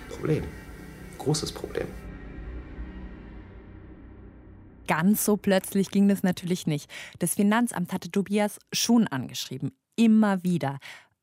Problem. 0.09 0.43
Großes 1.17 1.53
Problem. 1.53 1.87
Ganz 4.87 5.23
so 5.23 5.37
plötzlich 5.37 5.91
ging 5.91 6.07
das 6.07 6.23
natürlich 6.23 6.67
nicht. 6.67 6.89
Das 7.19 7.35
Finanzamt 7.35 7.93
hatte 7.93 8.11
Tobias 8.11 8.59
schon 8.73 9.07
angeschrieben. 9.07 9.71
Immer 9.95 10.43
wieder. 10.43 10.79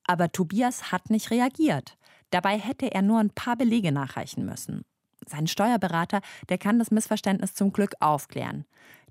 Aber 0.07 0.33
Tobias 0.33 0.93
hat 0.93 1.11
nicht 1.11 1.31
reagiert. 1.31 1.97
Dabei 2.35 2.59
hätte 2.59 2.93
er 2.93 3.01
nur 3.01 3.21
ein 3.21 3.31
paar 3.31 3.55
Belege 3.55 3.93
nachreichen 3.93 4.45
müssen. 4.45 4.85
Sein 5.25 5.47
Steuerberater, 5.47 6.21
der 6.49 6.59
kann 6.59 6.81
das 6.81 6.91
Missverständnis 6.91 7.55
zum 7.55 7.73
Glück 7.73 7.95
aufklären. 8.01 8.65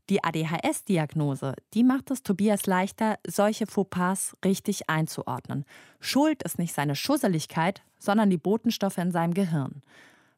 Die 0.09 0.21
ADHS-Diagnose, 0.21 1.53
die 1.73 1.85
macht 1.85 2.11
es 2.11 2.23
Tobias 2.23 2.65
leichter, 2.65 3.19
solche 3.25 3.65
Fauxpas 3.65 4.35
richtig 4.43 4.89
einzuordnen. 4.89 5.63
Schuld 6.01 6.43
ist 6.43 6.59
nicht 6.59 6.73
seine 6.73 6.97
Schusseligkeit, 6.97 7.81
sondern 7.97 8.29
die 8.29 8.37
Botenstoffe 8.37 8.97
in 8.97 9.13
seinem 9.13 9.33
Gehirn. 9.33 9.83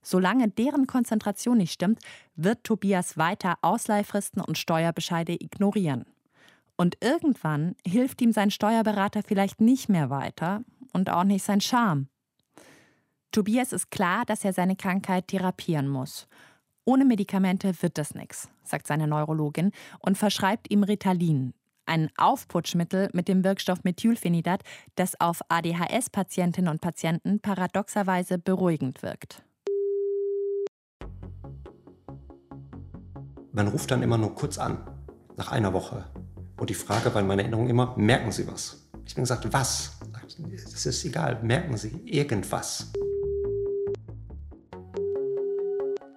Solange 0.04 0.50
deren 0.50 0.86
Konzentration 0.86 1.58
nicht 1.58 1.74
stimmt, 1.74 1.98
wird 2.36 2.64
Tobias 2.64 3.18
weiter 3.18 3.58
Ausleihfristen 3.64 4.44
und 4.44 4.60
Steuerbescheide 4.60 5.34
ignorieren. 5.34 6.06
Und 6.76 7.00
irgendwann 7.02 7.76
hilft 7.84 8.22
ihm 8.22 8.32
sein 8.32 8.52
Steuerberater 8.52 9.24
vielleicht 9.24 9.60
nicht 9.60 9.90
mehr 9.90 10.12
weiter 10.12 10.64
und 10.94 11.10
auch 11.10 11.24
nicht 11.24 11.44
sein 11.44 11.62
Charme. 11.62 12.10
Tobias 13.36 13.74
ist 13.74 13.92
klar, 13.92 14.24
dass 14.26 14.46
er 14.46 14.54
seine 14.54 14.78
Krankheit 14.78 15.28
therapieren 15.28 15.90
muss. 15.90 16.26
Ohne 16.86 17.04
Medikamente 17.04 17.74
wird 17.82 17.98
das 17.98 18.16
nichts, 18.16 18.48
sagt 18.64 18.88
seine 18.88 19.08
Neurologin 19.08 19.74
und 20.00 20.18
verschreibt 20.18 20.72
ihm 20.72 20.84
Ritalin, 20.84 21.54
ein 21.86 22.10
Aufputschmittel 22.16 23.10
mit 23.12 23.28
dem 23.28 23.44
Wirkstoff 23.44 23.84
Methylphenidat, 23.84 24.62
das 24.96 25.20
auf 25.20 25.42
ADHS-Patientinnen 25.50 26.72
und 26.72 26.80
Patienten 26.80 27.42
paradoxerweise 27.42 28.38
beruhigend 28.38 29.04
wirkt. 29.04 29.44
Man 33.52 33.68
ruft 33.68 33.92
dann 33.92 34.02
immer 34.02 34.18
nur 34.18 34.34
kurz 34.34 34.58
an, 34.58 34.78
nach 35.36 35.52
einer 35.52 35.74
Woche. 35.74 36.06
Und 36.56 36.70
die 36.70 36.74
Frage 36.74 37.14
war 37.14 37.20
in 37.20 37.28
meiner 37.28 37.42
Erinnerung 37.42 37.68
immer, 37.68 37.98
merken 37.98 38.32
Sie 38.32 38.48
was? 38.48 38.88
Ich 39.06 39.12
habe 39.12 39.24
gesagt, 39.24 39.52
was? 39.52 40.00
Das 40.72 40.86
ist 40.86 41.04
egal, 41.04 41.44
merken 41.44 41.76
Sie 41.76 42.02
irgendwas. 42.06 42.94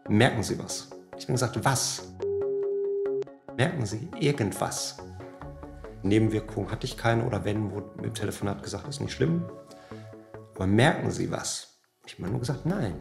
Merken 0.08 0.42
Sie 0.42 0.58
was? 0.58 0.88
Ich 1.18 1.24
habe 1.24 1.34
gesagt, 1.34 1.62
was? 1.66 2.14
Merken 3.58 3.84
Sie 3.84 4.08
irgendwas? 4.18 4.96
Nebenwirkungen 6.02 6.70
hatte 6.70 6.86
ich 6.86 6.96
keine 6.96 7.26
oder 7.26 7.44
wenn, 7.44 7.70
wurde 7.70 7.90
mit 7.96 8.06
dem 8.06 8.14
Telefonat 8.14 8.62
gesagt, 8.62 8.88
ist 8.88 9.02
nicht 9.02 9.12
schlimm. 9.12 9.44
Aber 10.54 10.66
merken 10.66 11.10
Sie 11.10 11.30
was? 11.30 11.78
Ich 12.06 12.18
habe 12.18 12.30
nur 12.30 12.40
gesagt, 12.40 12.64
nein. 12.64 12.94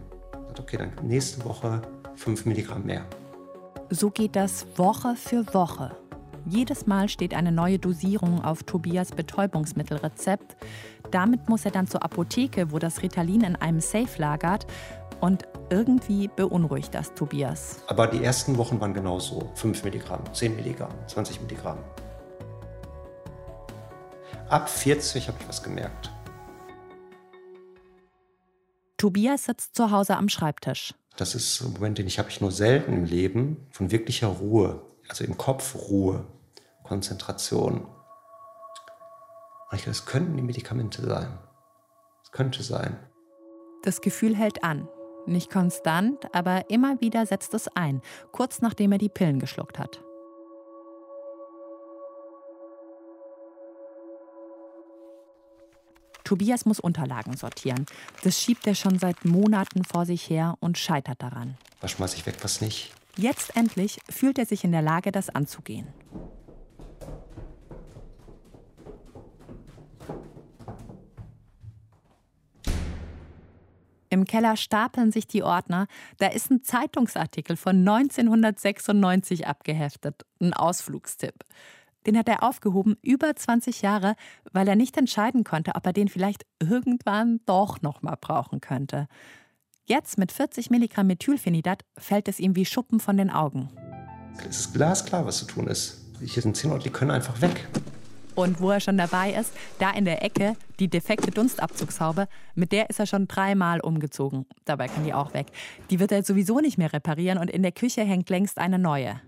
Okay, 0.60 0.76
dann 0.76 0.92
nächste 1.02 1.46
Woche 1.46 1.82
5 2.16 2.46
Milligramm 2.46 2.84
mehr. 2.84 3.06
So 3.90 4.10
geht 4.10 4.36
das 4.36 4.68
Woche 4.76 5.16
für 5.16 5.54
Woche. 5.54 5.96
Jedes 6.46 6.88
Mal 6.88 7.08
steht 7.08 7.34
eine 7.34 7.54
neue 7.54 7.80
Dosierung 7.80 8.44
auf 8.44 8.64
Tobias 8.64 9.12
Betäubungsmittelrezept. 9.12 10.58
Damit 11.12 11.48
muss 11.48 11.64
er 11.64 11.72
dann 11.72 11.88
zur 11.88 12.04
Apotheke, 12.04 12.72
wo 12.72 12.80
das 12.80 13.02
Ritalin 13.02 13.42
in 13.42 13.56
einem 13.56 13.80
Safe 13.80 14.10
lagert. 14.18 14.68
Und 15.20 15.48
irgendwie 15.70 16.28
beunruhigt 16.28 16.94
das 16.94 17.14
Tobias. 17.14 17.82
Aber 17.88 18.08
die 18.08 18.24
ersten 18.24 18.58
Wochen 18.58 18.80
waren 18.80 18.94
genauso. 18.94 19.52
5 19.56 19.84
Milligramm, 19.84 20.22
10 20.32 20.56
Milligramm, 20.56 20.92
20 21.08 21.42
Milligramm. 21.42 21.80
Ab 24.50 24.70
40 24.70 25.28
habe 25.28 25.38
ich 25.42 25.48
was 25.48 25.62
gemerkt. 25.64 26.12
Tobias 28.98 29.46
sitzt 29.46 29.76
zu 29.76 29.92
Hause 29.92 30.18
am 30.18 30.30
Schreibtisch. 30.30 30.94
Das 31.18 31.36
ist 31.36 31.62
ein 31.62 31.74
Moment, 31.74 31.98
den 31.98 32.08
ich 32.08 32.20
habe 32.20 32.30
ich 32.30 32.42
nur 32.42 32.52
selten 32.52 32.94
im 32.94 33.04
Leben, 33.04 33.68
von 33.72 33.92
wirklicher 33.92 34.28
Ruhe, 34.28 34.82
also 35.10 35.24
im 35.24 35.38
Kopf 35.38 35.76
Ruhe, 35.90 36.26
Konzentration. 36.84 37.88
Und 39.70 39.78
ich 39.78 39.86
das 39.86 40.06
könnten 40.06 40.38
die 40.38 40.44
Medikamente 40.44 41.06
sein. 41.06 41.38
Es 42.24 42.32
könnte 42.32 42.64
sein. 42.64 42.98
Das 43.84 44.02
Gefühl 44.02 44.36
hält 44.36 44.64
an. 44.64 44.88
Nicht 45.28 45.52
konstant, 45.52 46.34
aber 46.34 46.70
immer 46.70 47.02
wieder 47.02 47.26
setzt 47.26 47.54
es 47.54 47.68
ein, 47.76 48.02
kurz 48.32 48.62
nachdem 48.62 48.94
er 48.94 48.98
die 48.98 49.10
Pillen 49.10 49.40
geschluckt 49.40 49.78
hat. 49.78 50.02
Tobias 56.24 56.66
muss 56.66 56.80
Unterlagen 56.80 57.38
sortieren. 57.38 57.86
Das 58.24 58.42
schiebt 58.42 58.68
er 58.68 58.76
schon 58.76 59.00
seit 59.00 59.24
Monaten 59.26 59.84
vor 59.84 60.06
sich 60.06 60.30
her 60.30 60.56
und 60.60 60.78
scheitert 60.78 61.22
daran. 61.22 61.58
Was 61.80 61.92
schmeiße 61.92 62.18
ich 62.18 62.26
weg, 62.26 62.36
was 62.42 62.60
nicht? 62.62 62.94
Jetzt 63.18 63.56
endlich 63.56 64.00
fühlt 64.10 64.38
er 64.38 64.46
sich 64.46 64.64
in 64.64 64.72
der 64.72 64.82
Lage, 64.82 65.12
das 65.12 65.30
anzugehen. 65.30 65.88
Im 74.18 74.26
Keller 74.26 74.58
stapeln 74.58 75.12
sich 75.12 75.28
die 75.28 75.44
Ordner. 75.44 75.86
Da 76.18 76.28
ist 76.30 76.50
ein 76.50 76.64
Zeitungsartikel 76.64 77.56
von 77.56 77.88
1996 77.88 79.46
abgeheftet, 79.46 80.26
ein 80.42 80.56
Ausflugstipp. 80.56 81.36
Den 82.08 82.18
hat 82.18 82.28
er 82.28 82.42
aufgehoben 82.42 82.98
über 83.04 83.36
20 83.36 83.84
Jahre, 83.84 84.16
weil 84.52 84.68
er 84.68 84.76
nicht 84.76 84.98
entscheiden 84.98 85.44
konnte, 85.44 85.76
ob 85.76 85.86
er 85.86 85.94
den 85.94 86.08
vielleicht 86.08 86.48
irgendwann 86.60 87.42
doch 87.46 87.84
noch 87.84 88.02
mal 88.02 88.18
brauchen 88.20 88.60
könnte. 88.60 89.08
Jetzt 89.86 90.18
mit 90.18 90.32
40 90.32 90.72
Milligramm 90.72 91.06
Methylphenidat 91.06 91.84
fällt 91.96 92.28
es 92.28 92.40
ihm 92.40 92.56
wie 92.56 92.66
Schuppen 92.66 93.00
von 93.00 93.18
den 93.18 93.30
Augen. 93.30 93.70
Es 94.50 94.62
ist 94.62 94.74
glasklar, 94.74 95.28
was 95.28 95.38
zu 95.38 95.46
tun 95.46 95.68
ist. 95.68 96.02
Hier 96.26 96.42
sind 96.42 96.58
10 96.58 96.72
Leute, 96.72 96.86
die 96.86 96.90
können 96.90 97.12
einfach 97.12 97.40
weg. 97.42 97.68
Und 98.38 98.62
wo 98.62 98.70
er 98.70 98.80
schon 98.80 99.00
dabei 99.00 99.34
ist, 99.34 99.52
da 99.80 99.90
in 99.90 100.06
der 100.06 100.24
Ecke, 100.24 100.56
die 100.80 100.88
defekte 100.88 101.32
Dunstabzugshaube, 101.32 102.28
mit 102.54 102.72
der 102.72 102.88
ist 102.88 103.00
er 103.00 103.08
schon 103.08 103.28
dreimal 103.28 103.80
umgezogen. 103.80 104.46
Dabei 104.64 104.88
kann 104.88 105.04
die 105.04 105.14
auch 105.16 105.34
weg. 105.34 105.48
Die 105.90 106.00
wird 106.00 106.12
er 106.12 106.22
sowieso 106.22 106.60
nicht 106.60 106.78
mehr 106.78 106.94
reparieren 106.94 107.40
und 107.40 107.50
in 107.50 107.64
der 107.64 107.72
Küche 107.72 108.02
hängt 108.02 108.30
längst 108.30 108.60
eine 108.60 108.78
neue. 108.78 109.20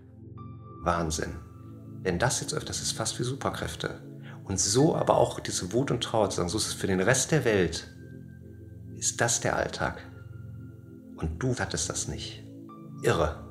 Wahnsinn. 0.84 1.34
Denn 2.04 2.20
das 2.20 2.40
jetzt 2.40 2.54
öfters 2.54 2.80
ist 2.80 2.92
fast 2.92 3.18
wie 3.18 3.24
Superkräfte. 3.24 4.00
Und 4.44 4.60
so 4.60 4.94
aber 4.94 5.16
auch 5.16 5.40
diese 5.40 5.72
Wut 5.72 5.90
und 5.90 6.04
Trauer 6.04 6.30
zu 6.30 6.36
sagen, 6.36 6.48
so 6.48 6.58
ist 6.58 6.68
es 6.68 6.74
für 6.74 6.86
den 6.86 7.00
Rest 7.00 7.32
der 7.32 7.44
Welt. 7.44 7.92
Ist 8.96 9.20
das 9.20 9.40
der 9.40 9.56
Alltag? 9.56 10.06
Und 11.16 11.42
du 11.42 11.56
hattest 11.58 11.90
das 11.90 12.06
nicht. 12.06 12.44
Irre. 13.02 13.44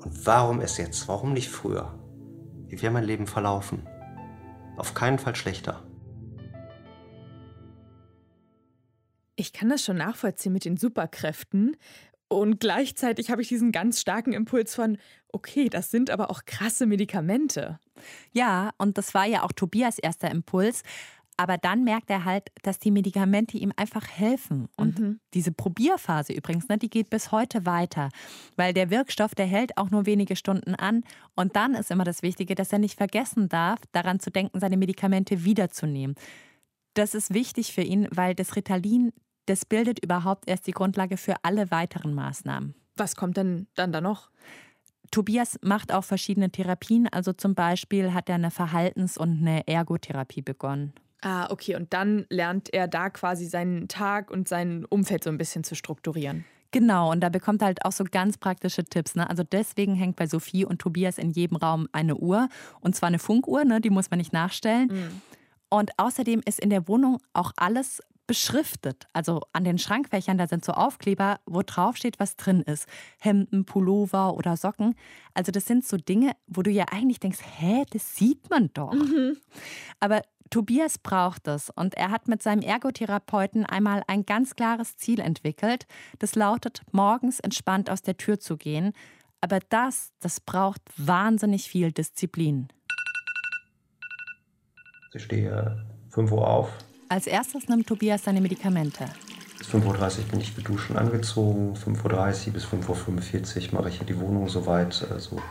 Und 0.00 0.26
warum 0.26 0.60
es 0.60 0.78
jetzt? 0.78 1.06
Warum 1.06 1.32
nicht 1.32 1.48
früher? 1.48 1.96
Wie 2.66 2.82
wäre 2.82 2.92
mein 2.92 3.04
Leben 3.04 3.28
verlaufen? 3.28 3.86
Auf 4.80 4.94
keinen 4.94 5.18
Fall 5.18 5.36
schlechter. 5.36 5.82
Ich 9.36 9.52
kann 9.52 9.68
das 9.68 9.84
schon 9.84 9.98
nachvollziehen 9.98 10.54
mit 10.54 10.64
den 10.64 10.78
Superkräften. 10.78 11.76
Und 12.28 12.60
gleichzeitig 12.60 13.30
habe 13.30 13.42
ich 13.42 13.48
diesen 13.48 13.72
ganz 13.72 14.00
starken 14.00 14.32
Impuls 14.32 14.74
von, 14.74 14.96
okay, 15.28 15.68
das 15.68 15.90
sind 15.90 16.08
aber 16.08 16.30
auch 16.30 16.46
krasse 16.46 16.86
Medikamente. 16.86 17.78
Ja, 18.32 18.70
und 18.78 18.96
das 18.96 19.12
war 19.12 19.26
ja 19.26 19.42
auch 19.42 19.52
Tobias 19.52 19.98
erster 19.98 20.30
Impuls. 20.30 20.82
Aber 21.40 21.56
dann 21.56 21.84
merkt 21.84 22.10
er 22.10 22.26
halt, 22.26 22.52
dass 22.64 22.78
die 22.78 22.90
Medikamente 22.90 23.56
ihm 23.56 23.72
einfach 23.74 24.06
helfen. 24.06 24.68
Und 24.76 24.98
mhm. 24.98 25.20
diese 25.32 25.52
Probierphase 25.52 26.34
übrigens, 26.34 26.68
ne, 26.68 26.76
die 26.76 26.90
geht 26.90 27.08
bis 27.08 27.32
heute 27.32 27.64
weiter. 27.64 28.10
Weil 28.56 28.74
der 28.74 28.90
Wirkstoff, 28.90 29.34
der 29.34 29.46
hält 29.46 29.78
auch 29.78 29.90
nur 29.90 30.04
wenige 30.04 30.36
Stunden 30.36 30.74
an. 30.74 31.02
Und 31.36 31.56
dann 31.56 31.72
ist 31.72 31.90
immer 31.90 32.04
das 32.04 32.20
Wichtige, 32.20 32.54
dass 32.54 32.74
er 32.74 32.78
nicht 32.78 32.98
vergessen 32.98 33.48
darf, 33.48 33.78
daran 33.92 34.20
zu 34.20 34.30
denken, 34.30 34.60
seine 34.60 34.76
Medikamente 34.76 35.42
wiederzunehmen. 35.42 36.14
Das 36.92 37.14
ist 37.14 37.32
wichtig 37.32 37.72
für 37.72 37.82
ihn, 37.82 38.06
weil 38.10 38.34
das 38.34 38.54
Ritalin 38.54 39.10
das 39.46 39.64
bildet 39.64 39.98
überhaupt 40.04 40.46
erst 40.46 40.66
die 40.66 40.72
Grundlage 40.72 41.16
für 41.16 41.34
alle 41.42 41.70
weiteren 41.70 42.14
Maßnahmen. 42.14 42.74
Was 42.96 43.16
kommt 43.16 43.38
denn 43.38 43.66
dann 43.74 43.92
da 43.92 44.02
noch? 44.02 44.30
Tobias 45.10 45.58
macht 45.62 45.90
auch 45.90 46.04
verschiedene 46.04 46.50
Therapien, 46.50 47.08
also 47.08 47.32
zum 47.32 47.54
Beispiel 47.54 48.12
hat 48.12 48.28
er 48.28 48.36
eine 48.36 48.50
Verhaltens- 48.50 49.18
und 49.18 49.40
eine 49.40 49.66
Ergotherapie 49.66 50.42
begonnen. 50.42 50.92
Ah, 51.22 51.50
okay, 51.50 51.76
und 51.76 51.92
dann 51.92 52.26
lernt 52.30 52.72
er 52.72 52.88
da 52.88 53.10
quasi 53.10 53.46
seinen 53.46 53.88
Tag 53.88 54.30
und 54.30 54.48
sein 54.48 54.86
Umfeld 54.86 55.24
so 55.24 55.30
ein 55.30 55.38
bisschen 55.38 55.64
zu 55.64 55.74
strukturieren. 55.74 56.44
Genau, 56.72 57.10
und 57.10 57.20
da 57.20 57.28
bekommt 57.28 57.62
er 57.62 57.66
halt 57.66 57.84
auch 57.84 57.92
so 57.92 58.04
ganz 58.04 58.38
praktische 58.38 58.84
Tipps. 58.84 59.16
Ne? 59.16 59.28
Also 59.28 59.42
deswegen 59.42 59.94
hängt 59.94 60.16
bei 60.16 60.26
Sophie 60.26 60.64
und 60.64 60.78
Tobias 60.80 61.18
in 61.18 61.30
jedem 61.30 61.56
Raum 61.56 61.88
eine 61.92 62.16
Uhr. 62.16 62.48
Und 62.80 62.94
zwar 62.94 63.08
eine 63.08 63.18
Funkuhr, 63.18 63.64
ne? 63.64 63.80
die 63.80 63.90
muss 63.90 64.10
man 64.10 64.18
nicht 64.18 64.32
nachstellen. 64.32 64.88
Mhm. 64.92 65.20
Und 65.68 65.90
außerdem 65.98 66.42
ist 66.44 66.60
in 66.60 66.70
der 66.70 66.86
Wohnung 66.86 67.18
auch 67.32 67.52
alles 67.56 68.00
beschriftet. 68.26 69.06
Also 69.12 69.40
an 69.52 69.64
den 69.64 69.78
Schrankfächern, 69.78 70.38
da 70.38 70.46
sind 70.46 70.64
so 70.64 70.72
Aufkleber, 70.72 71.40
wo 71.46 71.62
drauf 71.62 71.96
steht, 71.96 72.20
was 72.20 72.36
drin 72.36 72.62
ist. 72.62 72.86
Hemden, 73.18 73.64
Pullover 73.64 74.36
oder 74.36 74.56
Socken. 74.56 74.94
Also 75.34 75.50
das 75.50 75.66
sind 75.66 75.84
so 75.84 75.96
Dinge, 75.96 76.32
wo 76.46 76.62
du 76.62 76.70
ja 76.70 76.84
eigentlich 76.92 77.18
denkst, 77.18 77.40
hä, 77.58 77.84
das 77.90 78.14
sieht 78.14 78.48
man 78.48 78.70
doch. 78.72 78.92
Mhm. 78.92 79.36
Aber 79.98 80.22
Tobias 80.50 80.98
braucht 80.98 81.46
es 81.46 81.70
und 81.70 81.94
er 81.94 82.10
hat 82.10 82.26
mit 82.26 82.42
seinem 82.42 82.62
Ergotherapeuten 82.62 83.64
einmal 83.64 84.02
ein 84.08 84.26
ganz 84.26 84.56
klares 84.56 84.96
Ziel 84.96 85.20
entwickelt. 85.20 85.86
Das 86.18 86.34
lautet, 86.34 86.82
morgens 86.90 87.38
entspannt 87.38 87.88
aus 87.88 88.02
der 88.02 88.16
Tür 88.16 88.40
zu 88.40 88.56
gehen. 88.56 88.92
Aber 89.40 89.60
das, 89.68 90.12
das 90.18 90.40
braucht 90.40 90.82
wahnsinnig 90.96 91.68
viel 91.68 91.92
Disziplin. 91.92 92.68
Ich 95.14 95.22
stehe 95.22 95.86
5 96.10 96.32
Uhr 96.32 96.46
auf, 96.46 96.70
als 97.08 97.26
erstes 97.26 97.66
nimmt 97.66 97.88
Tobias 97.88 98.22
seine 98.22 98.40
Medikamente. 98.40 99.04
Bis 99.58 99.68
5.30 99.68 100.18
Uhr 100.18 100.24
bin 100.30 100.40
ich 100.40 100.54
geduscht 100.54 100.90
und 100.90 100.96
angezogen. 100.96 101.74
5.30 101.74 102.46
Uhr 102.46 102.52
bis 102.52 102.66
5.45 102.66 103.72
Uhr 103.72 103.80
mache 103.80 103.88
ich 103.88 103.98
die 103.98 104.18
Wohnung 104.20 104.48
soweit, 104.48 105.04
also 105.10 105.42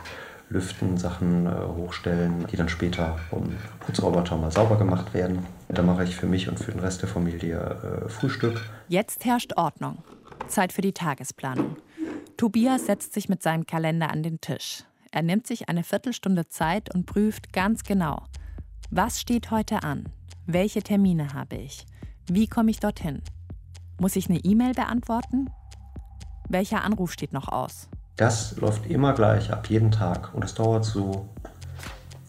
lüften, 0.50 0.98
Sachen 0.98 1.46
äh, 1.46 1.50
hochstellen, 1.50 2.46
die 2.48 2.56
dann 2.56 2.68
später 2.68 3.18
vom 3.30 3.54
Putzroboter 3.80 4.36
mal 4.36 4.50
sauber 4.50 4.76
gemacht 4.76 5.14
werden. 5.14 5.46
Da 5.68 5.82
mache 5.82 6.04
ich 6.04 6.16
für 6.16 6.26
mich 6.26 6.48
und 6.48 6.58
für 6.58 6.72
den 6.72 6.80
Rest 6.80 7.02
der 7.02 7.08
Familie 7.08 8.04
äh, 8.04 8.08
Frühstück. 8.08 8.60
Jetzt 8.88 9.24
herrscht 9.24 9.52
Ordnung. 9.56 9.98
Zeit 10.48 10.72
für 10.72 10.82
die 10.82 10.92
Tagesplanung. 10.92 11.76
Tobias 12.36 12.86
setzt 12.86 13.14
sich 13.14 13.28
mit 13.28 13.42
seinem 13.42 13.66
Kalender 13.66 14.10
an 14.10 14.22
den 14.22 14.40
Tisch. 14.40 14.84
Er 15.12 15.22
nimmt 15.22 15.46
sich 15.46 15.68
eine 15.68 15.84
Viertelstunde 15.84 16.48
Zeit 16.48 16.92
und 16.94 17.06
prüft 17.06 17.52
ganz 17.52 17.84
genau, 17.84 18.24
was 18.90 19.20
steht 19.20 19.50
heute 19.50 19.82
an? 19.82 20.08
Welche 20.46 20.82
Termine 20.82 21.32
habe 21.32 21.56
ich? 21.56 21.86
Wie 22.26 22.48
komme 22.48 22.70
ich 22.70 22.80
dorthin? 22.80 23.22
Muss 24.00 24.16
ich 24.16 24.28
eine 24.28 24.38
E-Mail 24.38 24.72
beantworten? 24.72 25.50
Welcher 26.48 26.82
Anruf 26.82 27.12
steht 27.12 27.32
noch 27.32 27.48
aus? 27.48 27.88
Das 28.20 28.54
läuft 28.58 28.84
immer 28.84 29.14
gleich 29.14 29.50
ab 29.50 29.70
jeden 29.70 29.90
Tag 29.90 30.34
und 30.34 30.44
es 30.44 30.52
dauert 30.52 30.84
so 30.84 31.26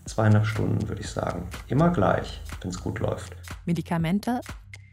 zweieinhalb 0.06 0.46
Stunden, 0.46 0.88
würde 0.88 1.02
ich 1.02 1.10
sagen. 1.10 1.50
Immer 1.68 1.90
gleich, 1.90 2.40
wenn 2.62 2.72
es 2.72 2.80
gut 2.80 3.00
läuft. 3.00 3.36
Medikamente, 3.66 4.40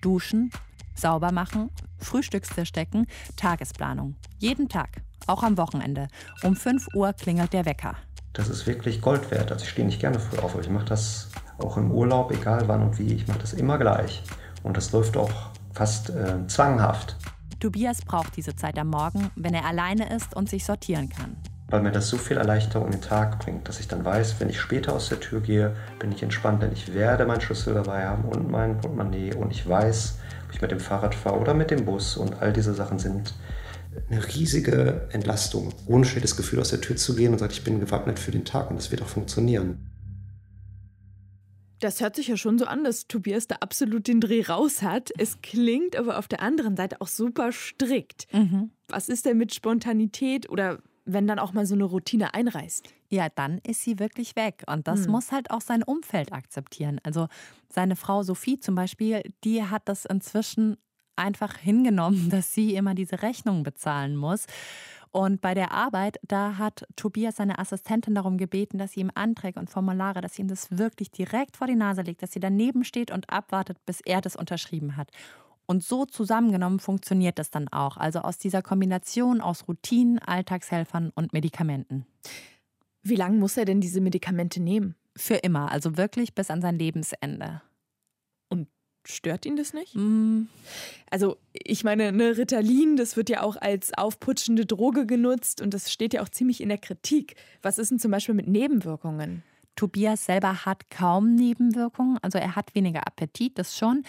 Duschen, 0.01 0.51
sauber 0.97 1.31
machen, 1.31 1.71
Frühstückstisch 1.99 2.57
zerstecken, 2.57 3.07
Tagesplanung. 3.37 4.17
Jeden 4.39 4.69
Tag, 4.69 5.03
auch 5.29 5.45
am 5.45 5.57
Wochenende. 5.57 6.09
Um 6.43 6.57
5 6.57 6.89
Uhr 6.97 7.13
klingelt 7.13 7.53
der 7.53 7.65
Wecker. 7.65 7.95
Das 8.33 8.49
ist 8.49 8.67
wirklich 8.67 9.01
Gold 9.01 9.31
wert. 9.31 9.53
Also 9.53 9.67
ich 9.67 9.71
stehe 9.71 9.87
nicht 9.87 10.01
gerne 10.01 10.19
früh 10.19 10.39
auf, 10.39 10.55
aber 10.55 10.63
ich 10.63 10.69
mache 10.69 10.87
das 10.87 11.29
auch 11.59 11.77
im 11.77 11.93
Urlaub, 11.93 12.33
egal 12.33 12.67
wann 12.67 12.83
und 12.83 12.99
wie. 12.99 13.15
Ich 13.15 13.29
mache 13.29 13.39
das 13.39 13.53
immer 13.53 13.79
gleich. 13.79 14.25
Und 14.65 14.77
das 14.77 14.91
läuft 14.91 15.17
auch 15.17 15.31
fast 15.73 16.11
äh, 16.11 16.45
zwanghaft. 16.49 17.17
Tobias 17.61 18.03
braucht 18.03 18.37
diese 18.37 18.55
Zeit 18.55 18.79
am 18.79 18.89
Morgen, 18.89 19.31
wenn 19.35 19.53
er 19.53 19.65
alleine 19.65 20.15
ist 20.15 20.37
und 20.37 20.49
sich 20.49 20.65
sortieren 20.65 21.09
kann. 21.09 21.37
Weil 21.71 21.83
mir 21.83 21.91
das 21.91 22.09
so 22.09 22.17
viel 22.17 22.37
Erleichterung 22.37 22.87
in 22.87 22.93
den 22.93 23.01
Tag 23.01 23.41
bringt, 23.41 23.69
dass 23.69 23.81
ich 23.81 23.89
dann 23.89 24.05
weiß, 24.05 24.39
wenn 24.39 24.49
ich 24.49 24.61
später 24.61 24.95
aus 24.95 25.09
der 25.09 25.19
Tür 25.19 25.41
gehe, 25.41 25.75
bin 25.99 26.13
ich 26.13 26.23
entspannt, 26.23 26.63
denn 26.63 26.73
ich 26.73 26.95
werde 26.95 27.27
meinen 27.27 27.41
Schlüssel 27.41 27.75
dabei 27.75 28.07
haben 28.07 28.25
und 28.25 28.49
mein 28.49 28.79
Portemonnaie 28.81 29.35
und 29.35 29.51
ich 29.51 29.69
weiß, 29.69 30.19
ob 30.47 30.55
ich 30.55 30.63
mit 30.63 30.71
dem 30.71 30.81
Fahrrad 30.81 31.15
fahre 31.15 31.39
oder 31.39 31.53
mit 31.53 31.71
dem 31.71 31.85
Bus 31.85 32.17
und 32.17 32.41
all 32.41 32.53
diese 32.53 32.75
Sachen 32.75 32.99
sind 32.99 33.35
eine 34.09 34.25
riesige 34.25 35.09
Entlastung, 35.11 35.75
ohne 35.87 36.05
schlechtes 36.05 36.37
Gefühl 36.37 36.61
aus 36.61 36.71
der 36.71 36.81
Tür 36.81 36.97
zu 36.97 37.17
gehen 37.17 37.33
und 37.33 37.39
sagt, 37.39 37.53
ich 37.53 37.65
bin 37.65 37.81
gewappnet 37.81 38.21
für 38.21 38.31
den 38.31 38.45
Tag 38.45 38.71
und 38.71 38.77
das 38.77 38.91
wird 38.93 39.03
auch 39.03 39.09
funktionieren. 39.09 39.91
Das 41.81 42.01
hört 42.01 42.17
sich 42.17 42.29
ja 42.29 42.37
schon 42.37 42.59
so 42.59 42.65
an, 42.65 42.85
dass 42.85 43.07
Tobias 43.07 43.47
da 43.47 43.57
absolut 43.61 44.09
den 44.09 44.21
Dreh 44.21 44.43
raus 44.43 44.83
hat. 44.83 45.13
Es 45.17 45.41
klingt 45.43 45.97
aber 45.97 46.19
auf 46.19 46.29
der 46.29 46.43
anderen 46.43 46.77
Seite 46.77 47.01
auch 47.01 47.07
super 47.07 47.53
strikt. 47.53 48.27
Mhm. 48.33 48.71
Was 48.89 49.09
ist 49.09 49.27
denn 49.27 49.39
mit 49.39 49.55
Spontanität 49.55 50.49
oder 50.51 50.79
wenn 51.05 51.27
dann 51.27 51.39
auch 51.39 51.53
mal 51.53 51.67
so 51.67 51.75
eine 51.75 51.85
Routine 51.85 52.35
einreißt? 52.35 52.89
Ja, 53.11 53.29
dann 53.35 53.59
ist 53.67 53.83
sie 53.83 53.99
wirklich 53.99 54.37
weg. 54.37 54.65
Und 54.67 54.89
das 54.89 55.07
mhm. 55.07 55.13
muss 55.13 55.33
halt 55.33 55.51
auch 55.51 55.61
sein 55.61 55.83
Umfeld 55.83 56.33
akzeptieren. 56.33 57.01
Also 57.03 57.29
seine 57.69 57.97
Frau 57.97 58.23
Sophie 58.23 58.61
zum 58.61 58.75
Beispiel, 58.75 59.23
die 59.45 59.63
hat 59.63 59.83
das 59.87 60.05
inzwischen 60.05 60.77
einfach 61.17 61.57
hingenommen, 61.57 62.29
dass 62.31 62.55
sie 62.55 62.75
immer 62.75 62.95
diese 62.95 63.23
Rechnung 63.23 63.63
bezahlen 63.63 64.17
muss. 64.17 64.47
Und 65.11 65.41
bei 65.41 65.55
der 65.55 65.73
Arbeit, 65.73 66.19
da 66.27 66.59
hat 66.59 66.87
Tobias 66.97 67.37
seine 67.37 67.59
Assistentin 67.59 68.15
darum 68.15 68.37
gebeten, 68.37 68.79
dass 68.79 68.93
sie 68.93 69.01
ihm 69.01 69.11
Anträge 69.15 69.59
und 69.59 69.71
Formulare, 69.71 70.21
dass 70.21 70.35
sie 70.35 70.43
ihm 70.43 70.49
das 70.49 70.77
wirklich 70.77 71.11
direkt 71.11 71.57
vor 71.57 71.67
die 71.67 71.77
Nase 71.77 72.03
legt, 72.03 72.23
dass 72.23 72.33
sie 72.33 72.41
daneben 72.41 72.85
steht 72.85 73.11
und 73.11 73.31
abwartet, 73.31 73.79
bis 73.87 74.01
er 74.01 74.21
das 74.21 74.37
unterschrieben 74.37 74.97
hat. 74.97 75.11
Und 75.67 75.85
so 75.85 76.07
zusammengenommen 76.07 76.81
funktioniert 76.81 77.39
das 77.39 77.51
dann 77.51 77.69
auch. 77.69 77.97
Also 77.99 78.21
aus 78.21 78.39
dieser 78.39 78.63
Kombination 78.63 79.41
aus 79.41 79.69
Routinen, 79.69 80.19
Alltagshelfern 80.19 81.11
und 81.15 81.33
Medikamenten. 81.35 82.07
Wie 83.03 83.17
lange 83.17 83.39
muss 83.39 83.57
er 83.57 83.67
denn 83.67 83.81
diese 83.81 84.01
Medikamente 84.01 84.61
nehmen? 84.61 84.95
Für 85.17 85.37
immer, 85.37 85.71
also 85.71 85.97
wirklich 85.97 86.35
bis 86.35 86.51
an 86.51 86.63
sein 86.63 86.79
Lebensende. 86.79 87.61
Stört 89.11 89.47
ihn 89.47 89.57
das 89.57 89.73
nicht? 89.73 89.95
Mm. 89.95 90.49
Also, 91.11 91.39
ich 91.55 91.83
meine, 91.83 92.13
ne, 92.13 92.37
Ritalin, 92.37 92.97
das 92.97 93.17
wird 93.17 93.31
ja 93.31 93.43
auch 93.43 93.57
als 93.57 93.95
aufputschende 93.95 94.67
Droge 94.67 95.07
genutzt 95.07 95.63
und 95.63 95.73
das 95.73 95.91
steht 95.91 96.13
ja 96.13 96.23
auch 96.23 96.29
ziemlich 96.29 96.61
in 96.61 96.69
der 96.69 96.77
Kritik. 96.77 97.35
Was 97.63 97.79
ist 97.79 97.91
denn 97.91 97.99
zum 97.99 98.11
Beispiel 98.11 98.35
mit 98.35 98.49
Nebenwirkungen? 98.49 99.43
Tobias 99.77 100.27
selber 100.27 100.67
hat 100.67 100.91
kaum 100.91 101.35
Nebenwirkungen. 101.37 102.19
Also 102.21 102.37
er 102.37 102.55
hat 102.55 102.75
weniger 102.75 103.07
Appetit, 103.07 103.59
das 103.59 103.79
schon. 103.79 104.03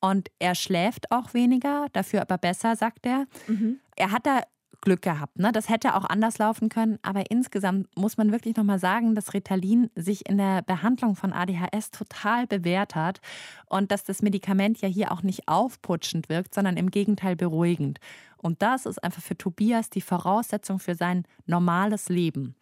Und 0.00 0.30
er 0.38 0.54
schläft 0.54 1.10
auch 1.10 1.34
weniger, 1.34 1.86
dafür 1.92 2.20
aber 2.20 2.38
besser, 2.38 2.76
sagt 2.76 3.06
er. 3.06 3.26
Mhm. 3.48 3.80
Er 3.96 4.12
hat 4.12 4.26
da 4.26 4.42
Glück 4.84 5.02
gehabt. 5.02 5.38
Ne? 5.38 5.50
Das 5.50 5.68
hätte 5.68 5.96
auch 5.96 6.04
anders 6.04 6.38
laufen 6.38 6.68
können, 6.68 6.98
aber 7.02 7.30
insgesamt 7.30 7.88
muss 7.96 8.16
man 8.16 8.30
wirklich 8.30 8.56
nochmal 8.56 8.78
sagen, 8.78 9.14
dass 9.14 9.34
Ritalin 9.34 9.90
sich 9.96 10.28
in 10.28 10.38
der 10.38 10.62
Behandlung 10.62 11.16
von 11.16 11.32
ADHS 11.32 11.90
total 11.90 12.46
bewährt 12.46 12.94
hat 12.94 13.20
und 13.66 13.90
dass 13.90 14.04
das 14.04 14.22
Medikament 14.22 14.80
ja 14.80 14.88
hier 14.88 15.10
auch 15.10 15.22
nicht 15.22 15.48
aufputschend 15.48 16.28
wirkt, 16.28 16.54
sondern 16.54 16.76
im 16.76 16.90
Gegenteil 16.90 17.34
beruhigend. 17.34 17.98
Und 18.36 18.62
das 18.62 18.86
ist 18.86 19.02
einfach 19.02 19.22
für 19.22 19.36
Tobias 19.36 19.90
die 19.90 20.02
Voraussetzung 20.02 20.78
für 20.78 20.94
sein 20.94 21.24
normales 21.46 22.08
Leben. 22.08 22.54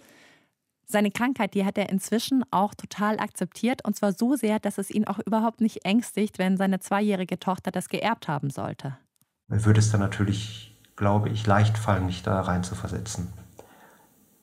Seine 0.86 1.10
Krankheit, 1.10 1.54
die 1.54 1.64
hat 1.64 1.76
er 1.76 1.88
inzwischen 1.88 2.44
auch 2.50 2.74
total 2.74 3.18
akzeptiert 3.18 3.84
und 3.84 3.96
zwar 3.96 4.12
so 4.12 4.36
sehr, 4.36 4.60
dass 4.60 4.78
es 4.78 4.90
ihn 4.90 5.06
auch 5.06 5.18
überhaupt 5.18 5.60
nicht 5.60 5.84
ängstigt, 5.84 6.38
wenn 6.38 6.56
seine 6.56 6.80
zweijährige 6.80 7.38
Tochter 7.38 7.70
das 7.70 7.88
geerbt 7.88 8.28
haben 8.28 8.50
sollte. 8.50 8.96
Er 9.48 9.64
würde 9.64 9.80
es 9.80 9.90
dann 9.90 10.00
natürlich 10.00 10.71
glaube 10.96 11.28
ich, 11.28 11.46
leicht 11.46 11.78
fallen, 11.78 12.06
mich 12.06 12.22
da 12.22 12.40
rein 12.40 12.64
zu 12.64 12.74
versetzen. 12.74 13.32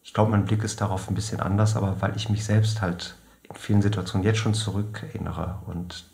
Ich 0.03 0.13
glaube, 0.13 0.31
mein 0.31 0.45
Blick 0.45 0.63
ist 0.63 0.81
darauf 0.81 1.07
ein 1.09 1.15
bisschen 1.15 1.39
anders, 1.39 1.75
aber 1.75 2.01
weil 2.01 2.15
ich 2.15 2.29
mich 2.29 2.43
selbst 2.43 2.81
halt 2.81 3.15
in 3.43 3.55
vielen 3.55 3.81
Situationen 3.81 4.25
jetzt 4.25 4.39
schon 4.39 4.53
zurückerinnere 4.53 5.61
und 5.67 6.05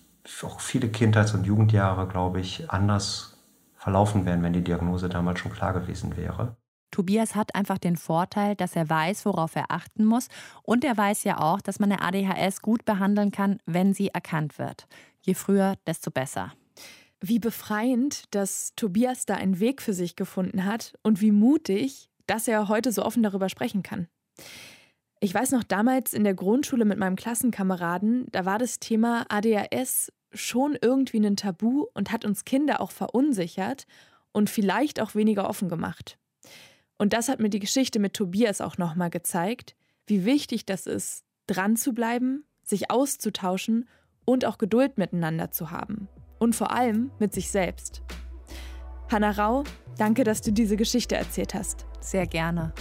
auch 0.44 0.60
viele 0.60 0.90
Kindheits- 0.90 1.34
und 1.34 1.46
Jugendjahre, 1.46 2.08
glaube 2.08 2.40
ich, 2.40 2.70
anders 2.70 3.38
verlaufen 3.76 4.26
wären, 4.26 4.42
wenn 4.42 4.54
die 4.54 4.64
Diagnose 4.64 5.10
damals 5.10 5.40
schon 5.40 5.54
klar 5.54 5.74
gewesen 5.74 6.18
wäre. 6.18 6.58
Tobias 6.92 7.36
hat 7.36 7.54
einfach 7.56 7.78
den 7.78 7.98
Vorteil, 7.98 8.56
dass 8.56 8.76
er 8.76 8.90
weiß, 8.90 9.26
worauf 9.26 9.56
er 9.56 9.66
achten 9.70 10.06
muss. 10.06 10.30
Und 10.64 10.84
er 10.84 10.96
weiß 10.98 11.26
ja 11.26 11.40
auch, 11.40 11.60
dass 11.62 11.80
man 11.80 11.92
eine 11.92 12.02
ADHS 12.02 12.62
gut 12.62 12.86
behandeln 12.86 13.32
kann, 13.32 13.60
wenn 13.66 13.94
sie 13.94 14.10
erkannt 14.10 14.58
wird. 14.58 14.88
Je 15.22 15.34
früher, 15.34 15.76
desto 15.86 16.10
besser. 16.10 16.54
Wie 17.22 17.40
befreiend, 17.40 18.24
dass 18.36 18.74
Tobias 18.76 19.26
da 19.26 19.36
einen 19.36 19.60
Weg 19.60 19.82
für 19.82 19.94
sich 19.94 20.16
gefunden 20.16 20.66
hat 20.66 20.94
und 21.02 21.22
wie 21.22 21.32
mutig, 21.32 22.10
dass 22.28 22.48
er 22.48 22.68
heute 22.68 22.92
so 22.92 23.04
offen 23.04 23.24
darüber 23.24 23.50
sprechen 23.50 23.84
kann. 23.84 24.08
Ich 25.20 25.34
weiß 25.34 25.52
noch 25.52 25.64
damals 25.64 26.14
in 26.14 26.24
der 26.24 26.34
Grundschule 26.34 26.86
mit 26.86 27.00
meinem 27.00 27.16
Klassenkameraden, 27.16 28.28
da 28.32 28.46
war 28.46 28.60
das 28.60 28.80
Thema 28.80 29.26
ADHS 29.30 30.12
schon 30.34 30.78
irgendwie 30.82 31.18
ein 31.18 31.38
Tabu 31.38 31.86
und 31.94 32.12
hat 32.12 32.26
uns 32.26 32.44
Kinder 32.44 32.82
auch 32.82 32.92
verunsichert 32.92 33.86
und 34.34 34.50
vielleicht 34.50 35.00
auch 35.00 35.16
weniger 35.16 35.50
offen 35.50 35.70
gemacht. 35.70 36.18
Und 36.98 37.14
das 37.14 37.30
hat 37.30 37.40
mir 37.40 37.50
die 37.50 37.60
Geschichte 37.60 38.00
mit 38.00 38.14
Tobias 38.14 38.60
auch 38.62 38.78
nochmal 38.78 39.10
gezeigt, 39.10 39.76
wie 40.06 40.26
wichtig 40.26 40.66
das 40.66 40.86
ist, 40.86 41.24
dran 41.48 41.78
zu 41.78 41.94
bleiben, 41.94 42.46
sich 42.64 42.92
auszutauschen 42.92 43.88
und 44.26 44.46
auch 44.46 44.58
Geduld 44.58 44.98
miteinander 44.98 45.52
zu 45.52 45.72
haben 45.72 46.10
und 46.40 46.56
vor 46.56 46.72
allem 46.72 47.12
mit 47.20 47.34
sich 47.34 47.50
selbst. 47.50 48.02
Hanna 49.12 49.32
Rau, 49.32 49.64
danke, 49.98 50.24
dass 50.24 50.42
du 50.42 50.52
diese 50.52 50.78
Geschichte 50.78 51.16
erzählt 51.16 51.54
hast. 51.54 51.86
Sehr 52.00 52.28
gerne. 52.28 52.74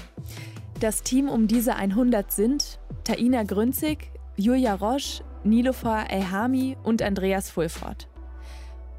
Das 0.80 1.02
Team 1.02 1.28
um 1.28 1.46
diese 1.46 1.76
100 1.76 2.32
sind 2.32 2.78
Taina 3.04 3.42
Grünzig, 3.44 4.10
Julia 4.36 4.74
Roche, 4.74 5.22
Nilofer 5.44 6.10
Elhami 6.10 6.76
und 6.82 7.02
Andreas 7.02 7.50
Fulford. 7.50 8.08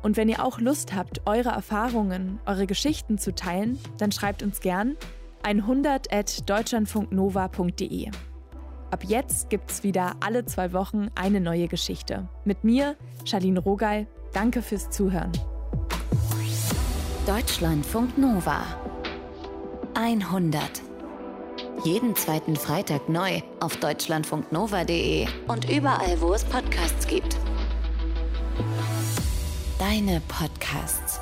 Und 0.01 0.17
wenn 0.17 0.29
ihr 0.29 0.45
auch 0.45 0.59
Lust 0.59 0.93
habt, 0.93 1.21
eure 1.25 1.49
Erfahrungen, 1.49 2.39
eure 2.45 2.67
Geschichten 2.67 3.17
zu 3.17 3.33
teilen, 3.33 3.79
dann 3.97 4.11
schreibt 4.11 4.43
uns 4.43 4.59
gern 4.61 4.95
100 5.41 6.13
at 6.13 6.47
deutschlandfunknova.de. 6.47 8.11
Ab 8.91 9.03
jetzt 9.03 9.49
gibt's 9.49 9.83
wieder 9.83 10.15
alle 10.19 10.45
zwei 10.45 10.73
Wochen 10.73 11.09
eine 11.15 11.41
neue 11.41 11.67
Geschichte. 11.67 12.29
Mit 12.45 12.63
mir, 12.63 12.95
Charlene 13.25 13.59
Rogal. 13.59 14.07
Danke 14.35 14.61
fürs 14.61 14.89
Zuhören. 14.89 15.31
Deutschlandfunk 17.25 18.17
Nova 18.17 18.63
100. 19.93 20.61
Jeden 21.85 22.17
zweiten 22.17 22.57
Freitag 22.57 23.07
neu 23.07 23.39
auf 23.61 23.77
deutschlandfunknova.de 23.77 25.25
und 25.47 25.69
überall, 25.71 26.19
wo 26.19 26.33
es 26.33 26.43
Podcasts 26.43 27.07
gibt. 27.07 27.37
Deine 29.79 30.21
Podcasts. 30.27 31.21